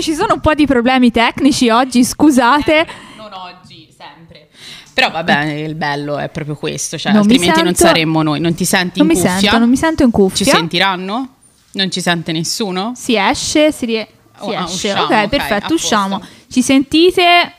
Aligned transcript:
tutti, 0.00 0.02
ci 0.02 0.14
sono 0.14 0.34
un 0.34 0.40
po' 0.40 0.54
di 0.54 0.66
problemi 0.66 1.10
tecnici 1.10 1.68
oggi, 1.68 2.02
scusate. 2.02 2.86
Non 3.16 3.32
oggi, 3.32 3.88
sempre. 3.96 4.48
Però 4.92 5.10
vabbè, 5.10 5.44
il 5.44 5.74
bello 5.74 6.18
è 6.18 6.28
proprio 6.30 6.56
questo, 6.56 6.98
cioè, 6.98 7.12
non 7.12 7.22
altrimenti 7.22 7.54
sento, 7.54 7.64
non 7.64 7.74
saremmo 7.74 8.22
noi. 8.22 8.40
Non 8.40 8.54
ti 8.54 8.64
senti 8.64 8.98
non 8.98 9.08
in 9.08 9.16
mi 9.16 9.20
cuffia? 9.20 9.38
Sento, 9.38 9.58
non 9.58 9.68
mi 9.68 9.76
sento 9.76 10.02
in 10.02 10.10
cuffia. 10.10 10.44
Ci 10.44 10.50
sentiranno? 10.50 11.28
Non 11.72 11.90
ci 11.90 12.00
sente 12.00 12.32
nessuno? 12.32 12.92
Si 12.96 13.16
esce, 13.16 13.70
si, 13.70 13.86
rie- 13.86 14.08
si 14.36 14.48
oh, 14.48 14.64
esce. 14.64 14.90
Usciamo, 14.90 15.04
ok, 15.04 15.28
perfetto, 15.28 15.74
usciamo. 15.74 16.20
Ci 16.48 16.62
sentite? 16.62 17.54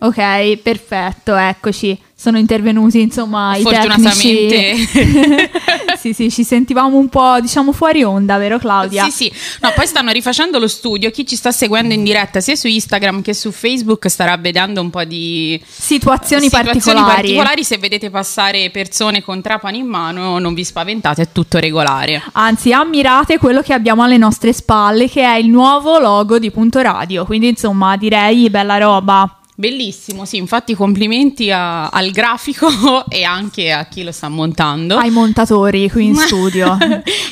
Ok, 0.00 0.56
perfetto, 0.58 1.34
eccoci 1.34 2.06
sono 2.20 2.36
intervenuti 2.36 3.00
insomma 3.00 3.54
i 3.56 3.62
tecnici. 3.62 4.88
Sì 5.98 6.12
sì 6.12 6.30
ci 6.30 6.44
sentivamo 6.44 6.96
un 6.96 7.08
po' 7.08 7.40
diciamo 7.40 7.72
fuori 7.72 8.04
onda 8.04 8.38
vero 8.38 8.58
Claudia? 8.58 9.04
sì 9.04 9.10
sì. 9.10 9.32
No 9.60 9.72
poi 9.74 9.84
stanno 9.86 10.12
rifacendo 10.12 10.60
lo 10.60 10.68
studio. 10.68 11.10
Chi 11.10 11.26
ci 11.26 11.34
sta 11.34 11.50
seguendo 11.50 11.92
in 11.92 12.04
diretta 12.04 12.40
sia 12.40 12.54
su 12.54 12.68
Instagram 12.68 13.20
che 13.20 13.34
su 13.34 13.50
Facebook 13.50 14.08
starà 14.08 14.36
vedendo 14.36 14.80
un 14.80 14.90
po' 14.90 15.02
di 15.02 15.60
situazioni, 15.66 16.44
situazioni 16.44 16.72
particolari. 16.72 17.14
particolari. 17.14 17.64
Se 17.64 17.78
vedete 17.78 18.10
passare 18.10 18.70
persone 18.70 19.22
con 19.22 19.40
trapani 19.40 19.78
in 19.78 19.86
mano 19.86 20.38
non 20.38 20.54
vi 20.54 20.64
spaventate 20.64 21.22
è 21.22 21.28
tutto 21.32 21.58
regolare. 21.58 22.22
Anzi 22.32 22.72
ammirate 22.72 23.38
quello 23.38 23.60
che 23.60 23.72
abbiamo 23.72 24.04
alle 24.04 24.18
nostre 24.18 24.52
spalle 24.52 25.08
che 25.08 25.22
è 25.22 25.36
il 25.36 25.48
nuovo 25.48 25.98
logo 25.98 26.38
di 26.38 26.50
Punto 26.50 26.80
Radio. 26.80 27.24
Quindi 27.24 27.48
insomma 27.48 27.96
direi 27.96 28.48
bella 28.50 28.78
roba 28.78 29.37
Bellissimo, 29.58 30.24
sì, 30.24 30.36
infatti 30.36 30.74
complimenti 30.74 31.50
a, 31.50 31.88
al 31.88 32.12
grafico 32.12 33.06
e 33.10 33.24
anche 33.24 33.72
a 33.72 33.86
chi 33.86 34.04
lo 34.04 34.12
sta 34.12 34.28
montando. 34.28 34.96
Ai 34.96 35.10
montatori 35.10 35.90
qui 35.90 36.04
in 36.04 36.14
studio. 36.16 36.78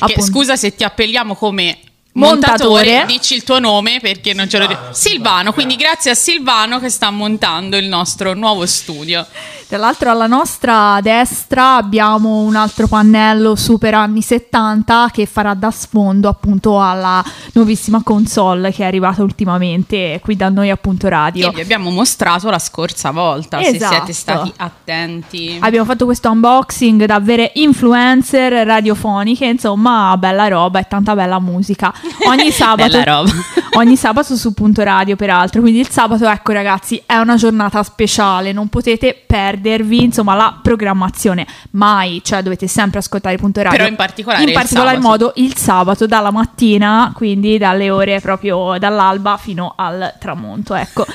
che, 0.05 0.21
scusa 0.21 0.57
se 0.57 0.75
ti 0.75 0.83
appelliamo 0.83 1.35
come 1.35 1.77
montatore, 2.11 2.91
montatore, 2.91 3.05
dici 3.07 3.33
il 3.33 3.43
tuo 3.43 3.59
nome 3.59 3.99
perché 4.01 4.33
non 4.33 4.49
ce 4.49 4.57
lo 4.57 4.65
dico. 4.65 4.89
Silvano, 4.91 5.53
quindi 5.53 5.77
grazie 5.77 6.11
a 6.11 6.15
Silvano 6.15 6.81
che 6.81 6.89
sta 6.89 7.09
montando 7.11 7.77
il 7.77 7.87
nostro 7.87 8.33
nuovo 8.33 8.65
studio. 8.65 9.25
Tra 9.67 9.77
l'altro 9.77 10.09
alla 10.09 10.27
nostra 10.27 10.97
destra 11.01 11.75
abbiamo 11.75 12.37
un 12.37 12.55
altro 12.55 12.87
pannello 12.87 13.57
super 13.57 13.95
anni 13.95 14.21
70 14.21 15.09
che 15.11 15.25
farà 15.25 15.55
da 15.55 15.71
sfondo 15.71 16.29
appunto 16.29 16.81
alla 16.81 17.21
nuovissima 17.51 18.01
console 18.01 18.71
che 18.71 18.83
è 18.83 18.85
arrivata 18.85 19.23
ultimamente 19.23 20.21
qui 20.23 20.37
da 20.37 20.47
noi 20.47 20.69
appunto 20.69 21.09
radio. 21.09 21.49
Che 21.49 21.55
vi 21.55 21.61
abbiamo 21.63 21.89
mostrato 21.89 22.49
la 22.49 22.59
scorsa 22.59 23.11
volta, 23.11 23.59
esatto. 23.61 23.77
se 23.77 23.95
siete 23.97 24.13
stati 24.13 24.53
attenti. 24.55 25.57
Abbiamo 25.59 25.85
fatto 25.85 26.05
questo 26.05 26.31
unboxing 26.31 27.03
da 27.03 27.19
vere 27.19 27.51
influencer 27.55 28.65
radiofoniche, 28.65 29.47
insomma 29.47 30.15
bella 30.15 30.47
roba 30.47 30.79
e 30.79 30.85
tanta 30.87 31.13
bella 31.13 31.41
musica. 31.41 31.93
Ogni 32.25 32.51
sabato, 32.55 32.97
ogni 33.75 33.97
sabato 33.97 34.37
su 34.37 34.53
punto 34.53 34.81
radio 34.83 35.17
peraltro, 35.17 35.59
quindi 35.59 35.81
il 35.81 35.89
sabato 35.89 36.25
ecco 36.25 36.53
ragazzi 36.53 37.03
è 37.05 37.17
una 37.17 37.35
giornata 37.35 37.83
speciale, 37.83 38.53
non 38.53 38.69
potete 38.69 39.21
perdere 39.27 39.55
perdervi 39.57 40.03
insomma 40.03 40.35
la 40.35 40.59
programmazione 40.61 41.45
mai, 41.71 42.21
cioè 42.23 42.41
dovete 42.41 42.67
sempre 42.67 42.99
ascoltare 42.99 43.35
il 43.35 43.41
punto 43.41 43.61
radio. 43.61 43.77
Però 43.77 43.89
in 43.89 43.95
particolare 43.95 44.43
in 44.43 44.53
particolar 44.53 44.99
modo 44.99 45.33
il 45.35 45.55
sabato 45.55 46.05
dalla 46.05 46.31
mattina, 46.31 47.11
quindi 47.15 47.57
dalle 47.57 47.89
ore 47.89 48.19
proprio 48.21 48.77
dall'alba 48.77 49.37
fino 49.37 49.73
al 49.75 50.13
tramonto, 50.19 50.75
ecco. 50.75 51.05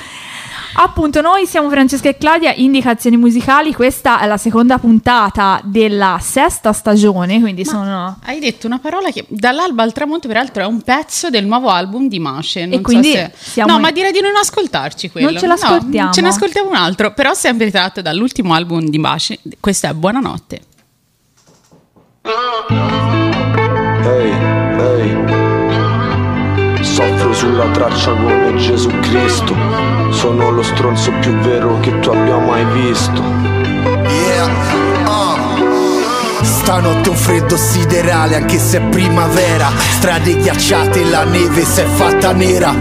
Appunto, 0.75 1.21
noi 1.21 1.45
siamo 1.45 1.69
Francesca 1.69 2.09
e 2.09 2.17
Claudia, 2.17 2.53
indicazioni 2.53 3.15
musicali. 3.17 3.73
Questa 3.73 4.19
è 4.19 4.25
la 4.25 4.37
seconda 4.37 4.79
puntata 4.79 5.61
della 5.63 6.17
sesta 6.21 6.73
stagione. 6.73 7.39
Quindi 7.39 7.63
Ma 7.63 7.71
sono. 7.71 8.17
Hai 8.23 8.39
detto 8.39 8.67
una 8.67 8.79
parola 8.79 9.11
che 9.11 9.25
dall'alba 9.27 9.83
al 9.83 9.93
tramonto, 9.93 10.27
peraltro, 10.27 10.63
è 10.63 10.65
un 10.65 10.81
pezzo 10.81 11.29
del 11.29 11.45
nuovo 11.45 11.69
album 11.69 12.07
di 12.07 12.19
Masce. 12.19 12.65
Non 12.65 12.79
e 12.79 12.81
quindi 12.81 13.11
so 13.11 13.17
se... 13.17 13.31
siamo... 13.35 13.71
No, 13.73 13.79
ma 13.79 13.91
direi 13.91 14.11
di 14.11 14.21
non 14.21 14.35
ascoltarci 14.35 15.11
quello. 15.11 15.29
Non 15.29 15.39
ce 15.39 15.47
l'ascoltiamo. 15.47 16.07
No, 16.07 16.13
ce 16.13 16.21
ne 16.21 16.27
ascoltiamo 16.29 16.69
un 16.69 16.75
altro, 16.75 17.13
però 17.13 17.33
sempre 17.33 17.69
tratto 17.69 18.01
dall'ultimo 18.01 18.53
album 18.53 18.89
di 18.89 18.97
Masce. 18.97 19.39
Questa 19.59 19.89
è 19.89 19.93
Buonanotte. 19.93 20.61
Ehi, 24.05 24.31
ehi. 24.79 25.42
Sulla 27.43 27.69
traccia 27.71 28.13
come 28.13 28.55
Gesù 28.55 28.87
Cristo. 29.01 29.53
Sono 30.11 30.49
lo 30.49 30.63
stronzo 30.63 31.11
più 31.19 31.33
vero 31.39 31.77
che 31.81 31.99
tu 31.99 32.09
abbia 32.11 32.37
mai 32.37 32.63
visto. 32.67 33.21
Stanotte 36.63 37.09
un 37.09 37.17
freddo 37.17 37.57
siderale 37.57 38.37
anche 38.37 38.57
se 38.57 38.77
è 38.77 38.81
primavera. 38.83 39.69
Strade 39.97 40.37
ghiacciate 40.37 41.03
la 41.03 41.25
neve 41.25 41.65
si 41.65 41.81
è 41.81 41.83
fatta 41.83 42.31
nera. 42.31 42.73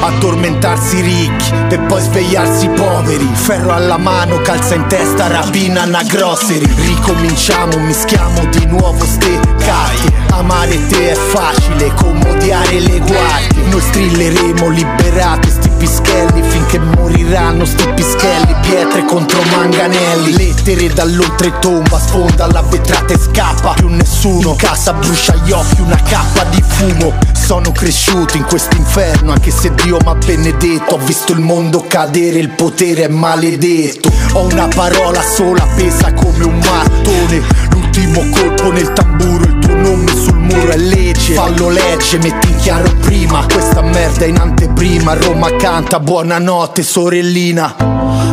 Addormentarsi 0.00 1.00
ricchi 1.00 1.50
per 1.66 1.80
poi 1.86 2.02
svegliarsi 2.02 2.68
poveri. 2.68 3.26
Ferro 3.32 3.72
alla 3.72 3.96
mano, 3.96 4.42
calza 4.42 4.74
in 4.74 4.86
testa, 4.86 5.28
rapina 5.28 5.84
una 5.84 6.02
grocery. 6.02 6.66
Ricominciamo, 6.76 7.78
mischiamo 7.78 8.44
di 8.50 8.66
nuovo 8.66 9.02
ste 9.06 9.40
carte. 9.60 10.12
Amare 10.32 10.86
te 10.88 11.12
è 11.12 11.14
facile, 11.14 11.94
comodiare 11.94 12.80
le 12.80 12.98
guardie. 12.98 13.62
Noi 13.70 13.80
strilleremo 13.80 14.68
liberati 14.68 15.48
sti 15.48 15.70
pischelli 15.86 16.42
Finché 16.42 16.78
moriranno 16.78 17.64
sti 17.64 17.88
pischelli. 17.94 18.54
Pietre 18.62 19.04
contro 19.04 19.40
manganelli 19.42 20.36
Lettere 20.36 20.92
dall'oltretomba 20.92 21.98
Sfonda 21.98 22.50
la 22.50 22.62
vetrata 22.62 23.14
e 23.14 23.18
scappa. 23.18 23.74
Più 23.74 23.88
nessuno 23.88 24.50
in 24.50 24.56
casa 24.56 24.92
brucia 24.92 25.34
gli 25.44 25.52
occhi 25.52 25.80
Una 25.80 26.00
cappa 26.02 26.44
di 26.44 26.62
fumo. 26.66 27.14
Sono 27.32 27.70
cresciuto 27.70 28.36
in 28.36 28.44
quest'inferno 28.44 29.32
Anche 29.32 29.52
se 29.52 29.72
Dio 29.74 29.98
m'ha 30.04 30.14
benedetto. 30.14 30.96
Ho 30.96 30.98
visto 30.98 31.32
il 31.32 31.40
mondo 31.40 31.84
cadere 31.86 32.38
Il 32.40 32.50
potere 32.50 33.04
è 33.04 33.08
maledetto. 33.08 34.10
Ho 34.32 34.46
una 34.46 34.68
parola 34.68 35.22
sola 35.22 35.66
pesa 35.76 36.12
come 36.12 36.44
un 36.44 36.58
mattone. 36.58 37.42
L'ultimo 37.70 38.24
colpo 38.30 38.72
nel 38.72 38.92
tamburo 38.92 39.44
Il 39.44 39.58
tuo 39.60 39.74
nome 39.76 40.10
sul 40.16 40.38
muro 40.38 40.70
è 40.70 40.76
legge. 40.76 41.34
Fallo 41.34 41.68
legge, 41.68 42.18
metti 42.18 42.48
in 42.48 42.56
chiaro 42.56 42.92
prima 43.00 43.44
Questa 43.46 43.82
merda 43.82 44.24
in 44.24 44.38
anteprima. 44.38 45.14
Roma 45.14 45.50
canta, 45.76 46.00
buonanotte 46.00 46.82
sorellina. 46.82 47.74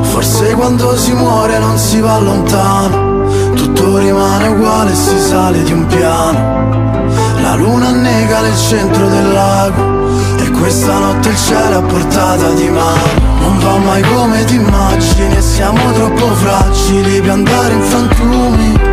Forse 0.01 0.53
quando 0.53 0.95
si 0.95 1.11
muore 1.11 1.59
non 1.59 1.77
si 1.77 1.99
va 1.99 2.17
lontano. 2.17 3.27
Tutto 3.53 3.97
rimane 3.97 4.47
uguale 4.47 4.91
e 4.91 4.95
si 4.95 5.19
sale 5.19 5.61
di 5.63 5.73
un 5.73 5.85
piano. 5.85 7.11
La 7.41 7.55
luna 7.55 7.87
annega 7.87 8.39
nel 8.39 8.55
centro 8.55 9.09
del 9.09 9.33
lago 9.33 10.07
E 10.37 10.49
questa 10.51 10.97
notte 10.97 11.29
il 11.29 11.35
cielo 11.35 11.71
è 11.71 11.73
a 11.73 11.81
portata 11.81 12.49
di 12.51 12.69
mano. 12.69 13.41
Non 13.41 13.59
va 13.59 13.77
mai 13.77 14.01
come 14.03 14.45
ti 14.45 14.55
immagini 14.55 15.41
siamo 15.41 15.91
troppo 15.91 16.25
fragili 16.35 17.19
per 17.19 17.31
andare 17.31 17.73
in 17.73 17.81
frantumi 17.81 18.92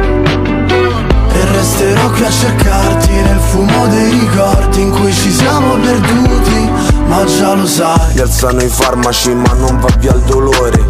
resterò 1.60 2.10
qui 2.10 2.25
a 2.25 2.31
cercarti 2.31 3.10
nel 3.10 3.38
fumo 3.38 3.87
dei 3.88 4.10
ricordi 4.19 4.81
in 4.81 4.91
cui 4.91 5.12
ci 5.12 5.31
siamo 5.31 5.75
perduti, 5.75 6.71
ma 7.06 7.22
già 7.25 7.53
lo 7.53 7.66
sai. 7.66 8.15
Rialzano 8.15 8.62
i 8.62 8.69
farmaci 8.69 9.34
ma 9.34 9.53
non 9.53 9.78
va 9.78 9.88
via 9.98 10.15
il 10.15 10.22
dolore. 10.22 10.88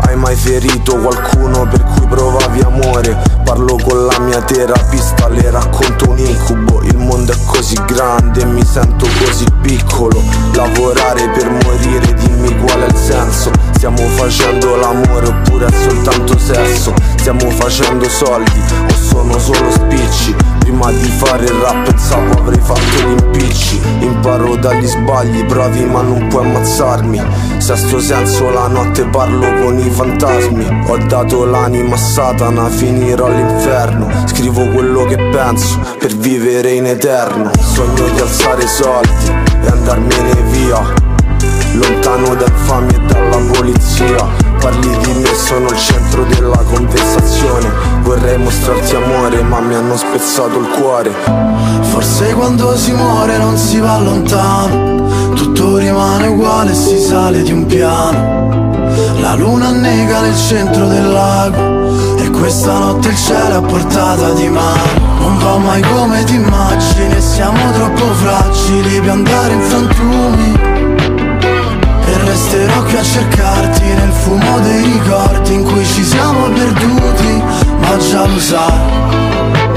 Hai 0.00 0.16
mai 0.16 0.36
ferito 0.36 0.98
qualcuno 0.98 1.66
per 1.66 1.82
cui 1.82 2.06
provavi 2.06 2.60
amore? 2.60 3.16
Parlo 3.44 3.78
con 3.82 4.04
la 4.04 4.18
mia 4.20 4.42
terapista, 4.42 5.28
le 5.28 5.50
racconto 5.50 6.10
un 6.10 6.18
incubo 6.18 6.82
Il 6.82 6.98
mondo 6.98 7.32
è 7.32 7.36
così 7.46 7.78
grande 7.86 8.40
e 8.40 8.44
mi 8.44 8.64
sento 8.64 9.06
così 9.24 9.46
piccolo 9.62 10.22
Lavorare 10.54 11.30
per 11.30 11.50
morire, 11.50 12.14
dimmi 12.14 12.58
qual 12.58 12.80
è 12.80 12.86
il 12.86 12.96
senso 12.96 13.50
Stiamo 13.84 14.08
facendo 14.12 14.76
l'amore 14.76 15.26
oppure 15.26 15.66
è 15.66 15.70
soltanto 15.70 16.38
sesso. 16.38 16.94
Stiamo 17.16 17.50
facendo 17.50 18.08
soldi 18.08 18.58
o 18.88 18.94
sono 18.94 19.38
solo 19.38 19.70
spicci. 19.70 20.34
Prima 20.60 20.90
di 20.90 21.06
fare 21.18 21.44
il 21.44 21.50
rap 21.50 21.84
pensavo 21.84 22.32
avrei 22.38 22.60
fatto 22.62 22.80
gli 22.80 23.10
impicci. 23.10 23.78
Imparo 23.98 24.56
dagli 24.56 24.86
sbagli, 24.86 25.44
bravi 25.44 25.84
ma 25.84 26.00
non 26.00 26.28
puoi 26.28 26.46
ammazzarmi. 26.46 27.20
Sesto 27.58 28.00
senso 28.00 28.48
la 28.48 28.68
notte 28.68 29.04
parlo 29.04 29.52
con 29.60 29.78
i 29.78 29.90
fantasmi. 29.90 30.84
Ho 30.86 30.96
dato 31.06 31.44
l'anima 31.44 31.94
a 31.94 31.98
Satana, 31.98 32.70
finirò 32.70 33.26
all'inferno 33.26 34.10
Scrivo 34.24 34.66
quello 34.70 35.04
che 35.04 35.18
penso 35.28 35.78
per 35.98 36.16
vivere 36.16 36.70
in 36.70 36.86
eterno. 36.86 37.50
Sogno 37.60 38.08
di 38.08 38.20
alzare 38.20 38.66
soldi 38.66 39.28
e 39.62 39.68
andarmene 39.68 40.40
via 40.48 41.03
Lontano 41.74 42.34
da 42.34 42.44
infamia 42.46 42.96
e 42.96 43.00
dalla 43.06 43.36
polizia. 43.52 44.26
Parli 44.60 44.98
di 44.98 45.12
me, 45.20 45.34
sono 45.34 45.68
il 45.68 45.76
centro 45.76 46.24
della 46.24 46.62
conversazione. 46.72 47.70
Vorrei 48.02 48.38
mostrarti 48.38 48.94
amore 48.94 49.42
ma 49.42 49.60
mi 49.60 49.74
hanno 49.74 49.96
spezzato 49.96 50.58
il 50.58 50.68
cuore. 50.68 51.12
Forse 51.82 52.32
quando 52.34 52.76
si 52.76 52.92
muore 52.92 53.36
non 53.38 53.56
si 53.56 53.78
va 53.78 53.98
lontano. 53.98 55.32
Tutto 55.34 55.76
rimane 55.76 56.28
uguale 56.28 56.72
e 56.72 56.74
si 56.74 56.98
sale 56.98 57.42
di 57.42 57.52
un 57.52 57.66
piano. 57.66 58.92
La 59.20 59.34
luna 59.34 59.68
annega 59.68 60.20
nel 60.20 60.36
centro 60.36 60.86
del 60.86 61.10
lago. 61.10 61.84
Questa 62.44 62.78
notte 62.78 63.08
il 63.08 63.16
cielo 63.16 63.48
è 63.48 63.54
a 63.54 63.60
portata 63.62 64.32
di 64.32 64.48
mano. 64.50 64.82
Non 65.18 65.38
va 65.38 65.56
mai 65.56 65.80
come 65.80 66.22
ti 66.24 66.34
immagini 66.34 67.18
Siamo 67.18 67.58
troppo 67.72 68.04
fragili. 68.12 69.00
Per 69.00 69.08
andare 69.08 69.54
in 69.54 69.60
frantumi. 69.62 70.52
E 70.52 70.93
resterò 72.34 72.82
qui 72.82 72.96
a 72.96 73.02
cercarti 73.02 73.84
Nel 73.84 74.12
fumo 74.12 74.58
dei 74.60 74.82
ricordi 74.82 75.54
In 75.54 75.64
cui 75.64 75.86
ci 75.86 76.02
siamo 76.02 76.48
perduti 76.48 77.42
Ma 77.78 77.96
già 77.96 78.26
lo 78.26 78.38
sai 78.40 79.73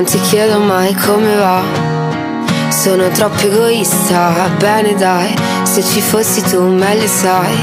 Non 0.00 0.08
ti 0.08 0.18
chiedo 0.18 0.58
mai 0.60 0.94
come 0.94 1.36
va. 1.36 1.60
Sono 2.70 3.08
troppo 3.08 3.42
egoista, 3.42 4.48
bene 4.56 4.94
dai, 4.94 5.34
se 5.64 5.84
ci 5.84 6.00
fossi 6.00 6.40
tu 6.40 6.62
meglio 6.62 7.06
sai. 7.06 7.54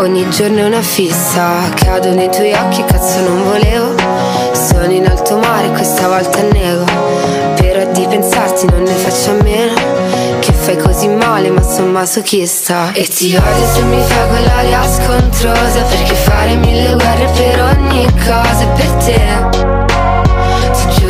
Ogni 0.00 0.28
giorno 0.28 0.58
è 0.58 0.64
una 0.64 0.82
fissa, 0.82 1.66
cado 1.76 2.12
nei 2.12 2.28
tuoi 2.28 2.52
occhi, 2.52 2.84
cazzo 2.84 3.20
non 3.20 3.42
volevo. 3.44 3.94
Sono 4.52 4.92
in 4.92 5.08
alto 5.08 5.38
mare, 5.38 5.70
questa 5.70 6.08
volta 6.08 6.42
nego. 6.42 6.84
Però 7.56 7.90
di 7.90 8.06
pensarti 8.06 8.66
non 8.66 8.82
ne 8.82 8.92
faccio 8.92 9.30
a 9.30 9.42
meno. 9.42 9.72
Che 10.40 10.52
fai 10.52 10.76
così 10.76 11.08
male, 11.08 11.48
ma 11.48 11.62
sono 11.62 11.90
masochista. 11.90 12.92
E 12.92 13.08
ti 13.08 13.34
odio 13.34 13.66
se 13.72 13.80
mi 13.84 14.02
fai 14.02 14.28
quell'aria 14.28 14.82
scontrosa. 14.86 15.80
Perché 15.88 16.14
fare 16.16 16.54
mille 16.56 16.92
guerre 16.92 17.30
per 17.34 17.62
ogni 17.62 18.06
cosa 18.26 18.60
è 18.60 18.68
per 18.74 18.92
te 19.04 19.69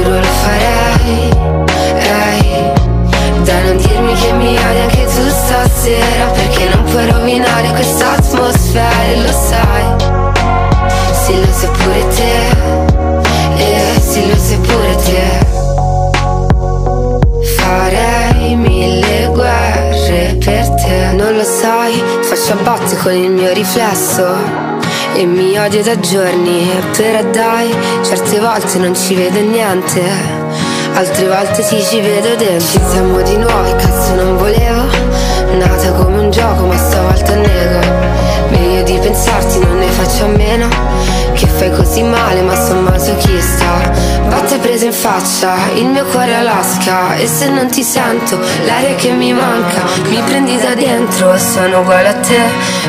giuro 0.03 0.17
lo 0.17 0.23
farei 0.23 1.31
hey. 1.95 2.73
Da 3.45 3.63
non 3.65 3.77
dirmi 3.77 4.15
che 4.15 4.33
mi 4.33 4.57
odi 4.57 4.79
anche 4.79 5.05
tu 5.05 5.29
stasera 5.29 6.27
Perché 6.33 6.69
non 6.75 6.85
puoi 6.85 7.11
rovinare 7.11 7.69
questa 7.71 8.13
atmosfera 8.13 8.89
lo 9.17 9.33
sai. 9.33 9.85
Sì 11.13 11.41
lo 11.41 11.53
sai 11.53 11.71
pure 11.71 12.09
te 12.09 12.33
eh, 13.57 14.01
Sì 14.01 14.29
lo 14.29 14.37
sai 14.37 14.59
pure 14.59 14.97
te. 15.05 15.49
Farei 17.57 18.57
mille 18.57 19.27
guerre 19.33 20.37
per 20.39 20.69
te 20.71 21.13
Non 21.13 21.35
lo 21.37 21.45
sai, 21.45 22.03
faccio 22.23 22.53
a 22.53 22.57
botte 22.63 22.97
con 22.97 23.13
il 23.13 23.31
mio 23.31 23.53
riflesso 23.53 24.70
e 25.15 25.25
mi 25.25 25.59
odio 25.59 25.83
da 25.83 25.99
giorni 25.99 26.69
Però 26.97 27.23
dai, 27.31 27.75
certe 28.03 28.39
volte 28.41 28.79
non 28.79 28.95
ci 28.95 29.15
vedo 29.15 29.41
niente. 29.41 30.03
Altre 30.95 31.27
volte 31.27 31.63
sì 31.63 31.83
ci 31.83 32.01
vedo 32.01 32.35
dentro. 32.37 32.67
Ci 32.67 32.81
siamo 32.91 33.21
di 33.23 33.37
nuovo, 33.37 33.75
cazzo 33.77 34.15
non 34.15 34.37
volevo. 34.37 34.85
Nata 35.57 35.93
come 35.93 36.19
un 36.19 36.31
gioco 36.31 36.67
ma 36.67 36.77
stavolta 36.77 37.35
nego 37.35 38.30
Meglio 38.51 38.83
di 38.83 38.99
pensarti 38.99 39.59
non 39.59 39.79
ne 39.79 39.87
faccio 39.87 40.25
a 40.25 40.29
meno. 40.29 40.69
Che 41.33 41.47
fai 41.47 41.71
così 41.71 42.03
male 42.03 42.43
ma 42.43 42.55
sono 42.55 42.83
masochista 42.83 44.19
Batte 44.29 44.59
presa 44.59 44.85
in 44.85 44.93
faccia, 44.93 45.55
il 45.75 45.87
mio 45.87 46.05
cuore 46.05 46.35
Alaska 46.35 47.17
E 47.17 47.27
se 47.27 47.49
non 47.49 47.69
ti 47.69 47.83
sento, 47.83 48.39
l'aria 48.67 48.95
che 48.95 49.11
mi 49.11 49.33
manca 49.33 49.83
Mi 50.09 50.21
prendi 50.23 50.59
da 50.59 50.75
dentro, 50.75 51.39
sono 51.39 51.81
uguale 51.81 52.09
a 52.09 52.15
te. 52.15 52.41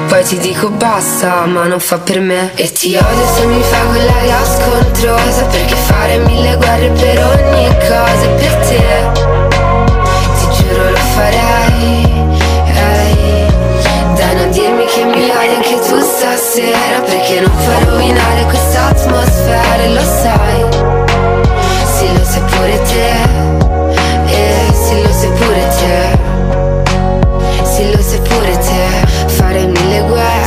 Poi 0.08 0.24
ti 0.24 0.38
dico 0.38 0.70
basta, 0.70 1.46
ma 1.46 1.65
non 1.65 1.80
fa 1.80 1.98
per 2.00 2.20
me. 2.20 2.51
E 2.56 2.72
ti 2.72 2.96
odio 2.96 3.34
se 3.36 3.46
mi 3.46 3.62
fai 3.62 3.88
quell'aria 3.88 4.38
scontrosa 4.44 5.44
Perché 5.46 5.75
fare 5.75 6.18
mille 6.18 6.56
guerre 6.58 6.89
per 6.89 7.18
ogni 7.20 7.68
cosa 7.88 8.24
è 8.24 8.30
per 8.36 8.56
te. 8.68 9.20
Ti 10.38 10.63
giuro 10.63 10.89
lo 10.89 10.98
farei 11.15 12.00
mi 15.15 15.30
odi 15.30 15.56
anche 15.56 15.80
tu 15.80 16.00
stasera 16.00 17.00
Perché 17.06 17.41
non 17.41 17.51
fa 17.58 17.84
rovinare 17.89 18.44
questa 18.46 18.88
atmosfera, 18.88 19.88
lo 19.88 20.01
sai. 20.01 20.65
Sì 21.96 22.13
lo 22.13 22.24
sai 22.24 22.41
pure 22.51 22.82
te. 22.84 23.10
Eh, 24.34 24.74
sì 24.74 25.01
lo 25.01 25.12
sai 25.12 25.30
pure 25.30 25.68
te. 25.77 26.20
Sì 27.63 27.91
lo 27.91 28.01
sai 28.01 28.20
pure 28.20 28.58
te. 28.58 29.08
Fare 29.27 29.65
mille 29.65 30.01
guerre 30.01 30.41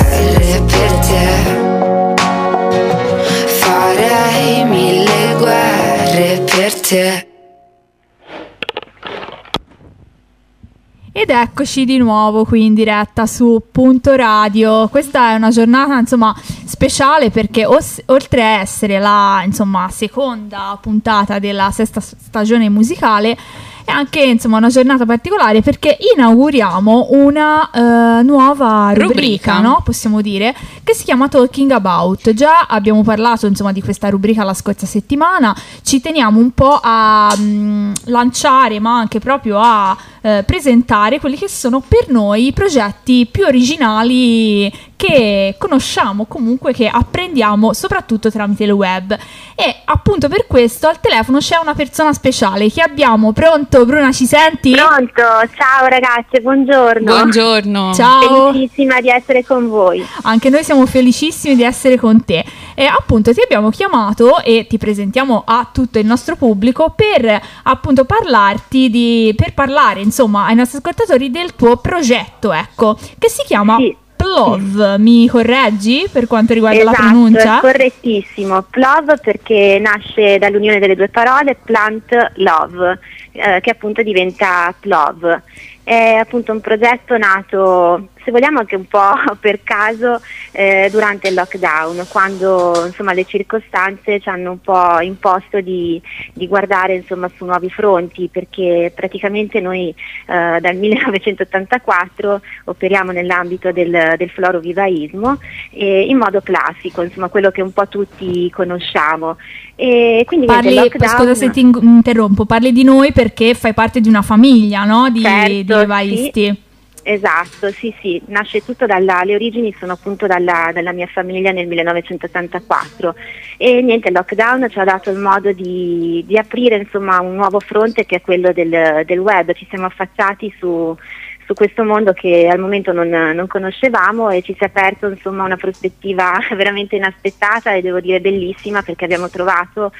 Ed 11.24 11.30
eccoci 11.30 11.86
di 11.86 11.96
nuovo 11.96 12.44
qui 12.44 12.66
in 12.66 12.74
diretta 12.74 13.24
su 13.24 13.58
Punto 13.72 14.14
Radio. 14.14 14.88
Questa 14.88 15.30
è 15.30 15.34
una 15.36 15.48
giornata 15.48 15.98
insomma 15.98 16.36
speciale 16.66 17.30
perché 17.30 17.64
os- 17.64 18.02
oltre 18.08 18.42
a 18.42 18.60
essere 18.60 18.98
la 18.98 19.40
insomma, 19.42 19.88
seconda 19.90 20.78
puntata 20.78 21.38
della 21.38 21.70
sesta 21.70 22.00
stagione 22.00 22.68
musicale 22.68 23.38
è 23.84 23.90
anche 23.90 24.22
insomma 24.22 24.56
una 24.56 24.68
giornata 24.68 25.04
particolare 25.04 25.60
perché 25.60 25.96
inauguriamo 26.14 27.08
una 27.10 27.70
uh, 27.72 28.24
nuova 28.24 28.92
rubrica, 28.94 29.06
rubrica. 29.06 29.58
No? 29.60 29.82
possiamo 29.84 30.20
dire, 30.20 30.54
che 30.82 30.94
si 30.94 31.04
chiama 31.04 31.28
Talking 31.28 31.70
About. 31.70 32.32
Già 32.32 32.66
abbiamo 32.68 33.02
parlato 33.02 33.46
insomma 33.46 33.72
di 33.72 33.82
questa 33.82 34.08
rubrica 34.08 34.42
la 34.42 34.54
scorsa 34.54 34.86
settimana, 34.86 35.54
ci 35.82 36.00
teniamo 36.00 36.38
un 36.40 36.52
po' 36.52 36.80
a 36.82 37.34
um, 37.36 37.92
lanciare 38.04 38.80
ma 38.80 38.96
anche 38.96 39.18
proprio 39.18 39.58
a 39.60 39.96
uh, 40.20 40.44
presentare 40.44 41.20
quelli 41.20 41.36
che 41.36 41.48
sono 41.48 41.80
per 41.80 42.08
noi 42.08 42.46
i 42.46 42.52
progetti 42.52 43.26
più 43.30 43.44
originali 43.44 44.72
che 44.96 45.56
conosciamo 45.58 46.24
comunque 46.24 46.72
che 46.72 46.88
apprendiamo 46.88 47.74
soprattutto 47.74 48.30
tramite 48.30 48.64
il 48.64 48.70
web 48.70 49.16
e 49.54 49.76
appunto 49.84 50.28
per 50.28 50.46
questo 50.46 50.88
al 50.88 51.00
telefono 51.00 51.38
c'è 51.38 51.58
una 51.60 51.74
persona 51.74 52.12
speciale 52.12 52.70
che 52.70 52.80
abbiamo 52.80 53.32
pronto 53.74 53.84
Bruna 53.86 54.12
ci 54.12 54.26
senti? 54.26 54.70
Pronto, 54.70 55.22
ciao 55.56 55.86
ragazze, 55.88 56.40
buongiorno. 56.40 57.04
Buongiorno. 57.04 57.92
Ciao. 57.92 58.52
Felicissima 58.52 59.00
di 59.00 59.08
essere 59.08 59.44
con 59.44 59.68
voi. 59.68 60.06
Anche 60.22 60.48
noi 60.48 60.62
siamo 60.62 60.86
felicissimi 60.86 61.56
di 61.56 61.64
essere 61.64 61.96
con 61.96 62.24
te. 62.24 62.44
E 62.74 62.84
appunto 62.86 63.32
ti 63.32 63.40
abbiamo 63.40 63.70
chiamato 63.70 64.40
e 64.42 64.66
ti 64.68 64.78
presentiamo 64.78 65.42
a 65.44 65.68
tutto 65.72 65.98
il 65.98 66.06
nostro 66.06 66.36
pubblico 66.36 66.92
per 66.94 67.40
appunto 67.64 68.04
parlarti 68.04 68.90
di 68.90 69.32
per 69.36 69.54
parlare 69.54 70.00
insomma 70.00 70.46
ai 70.46 70.54
nostri 70.54 70.78
ascoltatori 70.78 71.30
del 71.30 71.54
tuo 71.56 71.76
progetto, 71.76 72.52
ecco, 72.52 72.96
che 73.18 73.28
si 73.28 73.42
chiama 73.44 73.76
sì. 73.76 73.96
Plov, 74.24 74.96
mi 74.98 75.28
correggi 75.28 76.08
per 76.10 76.26
quanto 76.26 76.54
riguarda 76.54 76.80
esatto, 76.80 77.02
la 77.02 77.08
pronuncia? 77.08 77.60
correttissimo. 77.60 78.62
Plov 78.62 79.20
perché 79.20 79.78
nasce 79.80 80.38
dall'unione 80.38 80.78
delle 80.78 80.96
due 80.96 81.08
parole 81.08 81.56
plant 81.62 82.32
love, 82.36 82.98
eh, 83.32 83.60
che 83.60 83.70
appunto 83.70 84.02
diventa 84.02 84.74
plov. 84.80 85.42
È 85.82 86.14
appunto 86.14 86.52
un 86.52 86.60
progetto 86.60 87.18
nato 87.18 88.08
se 88.24 88.30
vogliamo 88.30 88.58
anche 88.58 88.76
un 88.76 88.86
po' 88.86 89.12
per 89.38 89.62
caso 89.62 90.20
eh, 90.52 90.88
durante 90.90 91.28
il 91.28 91.34
lockdown, 91.34 92.06
quando 92.08 92.86
insomma, 92.86 93.12
le 93.12 93.24
circostanze 93.24 94.20
ci 94.20 94.28
hanno 94.28 94.52
un 94.52 94.60
po' 94.60 95.00
imposto 95.00 95.60
di, 95.60 96.00
di 96.32 96.48
guardare 96.48 96.94
insomma, 96.94 97.30
su 97.36 97.44
nuovi 97.44 97.70
fronti, 97.70 98.28
perché 98.32 98.92
praticamente 98.94 99.60
noi 99.60 99.88
eh, 99.90 100.58
dal 100.60 100.76
1984 100.76 102.40
operiamo 102.64 103.12
nell'ambito 103.12 103.70
del, 103.72 104.14
del 104.16 104.30
florovivaismo 104.30 105.38
eh, 105.70 106.06
in 106.08 106.16
modo 106.16 106.40
classico, 106.40 107.02
insomma 107.02 107.28
quello 107.28 107.50
che 107.50 107.62
un 107.62 107.72
po' 107.72 107.86
tutti 107.88 108.50
conosciamo. 108.50 109.36
E 109.76 110.24
quindi 110.26 110.46
parli, 110.46 110.74
lockdown... 110.74 111.08
Scusa 111.08 111.34
se 111.34 111.50
ti 111.50 111.60
interrompo, 111.60 112.44
parli 112.44 112.72
di 112.72 112.84
noi 112.84 113.12
perché 113.12 113.54
fai 113.54 113.74
parte 113.74 114.00
di 114.00 114.08
una 114.08 114.22
famiglia 114.22 114.84
no? 114.84 115.10
di, 115.10 115.22
certo, 115.22 115.48
di 115.48 115.62
vivaisti. 115.62 116.44
Sì. 116.44 116.63
Esatto, 117.06 117.70
sì, 117.70 117.94
sì, 118.00 118.22
nasce 118.28 118.64
tutto 118.64 118.86
dalla, 118.86 119.24
le 119.24 119.34
origini 119.34 119.74
sono 119.78 119.92
appunto 119.92 120.26
dalla, 120.26 120.70
dalla, 120.72 120.92
mia 120.92 121.06
famiglia 121.06 121.50
nel 121.52 121.66
1984 121.66 123.14
e 123.58 123.82
niente, 123.82 124.08
il 124.08 124.14
lockdown 124.14 124.70
ci 124.70 124.78
ha 124.78 124.84
dato 124.84 125.10
il 125.10 125.18
modo 125.18 125.52
di, 125.52 126.24
di 126.26 126.38
aprire 126.38 126.76
insomma 126.76 127.20
un 127.20 127.34
nuovo 127.34 127.60
fronte 127.60 128.06
che 128.06 128.16
è 128.16 128.20
quello 128.22 128.52
del, 128.52 129.02
del 129.04 129.18
web, 129.18 129.52
ci 129.52 129.66
siamo 129.68 129.84
affacciati 129.84 130.50
su, 130.58 130.96
su 131.44 131.52
questo 131.52 131.84
mondo 131.84 132.12
che 132.12 132.48
al 132.50 132.58
momento 132.58 132.92
non, 132.92 133.08
non, 133.08 133.46
conoscevamo 133.46 134.30
e 134.30 134.40
ci 134.40 134.54
si 134.54 134.64
è 134.64 134.66
aperto 134.66 135.06
insomma 135.06 135.44
una 135.44 135.56
prospettiva 135.56 136.38
veramente 136.56 136.96
inaspettata 136.96 137.74
e 137.74 137.82
devo 137.82 138.00
dire 138.00 138.20
bellissima 138.20 138.82
perché 138.82 139.04
abbiamo 139.04 139.28
trovato 139.28 139.92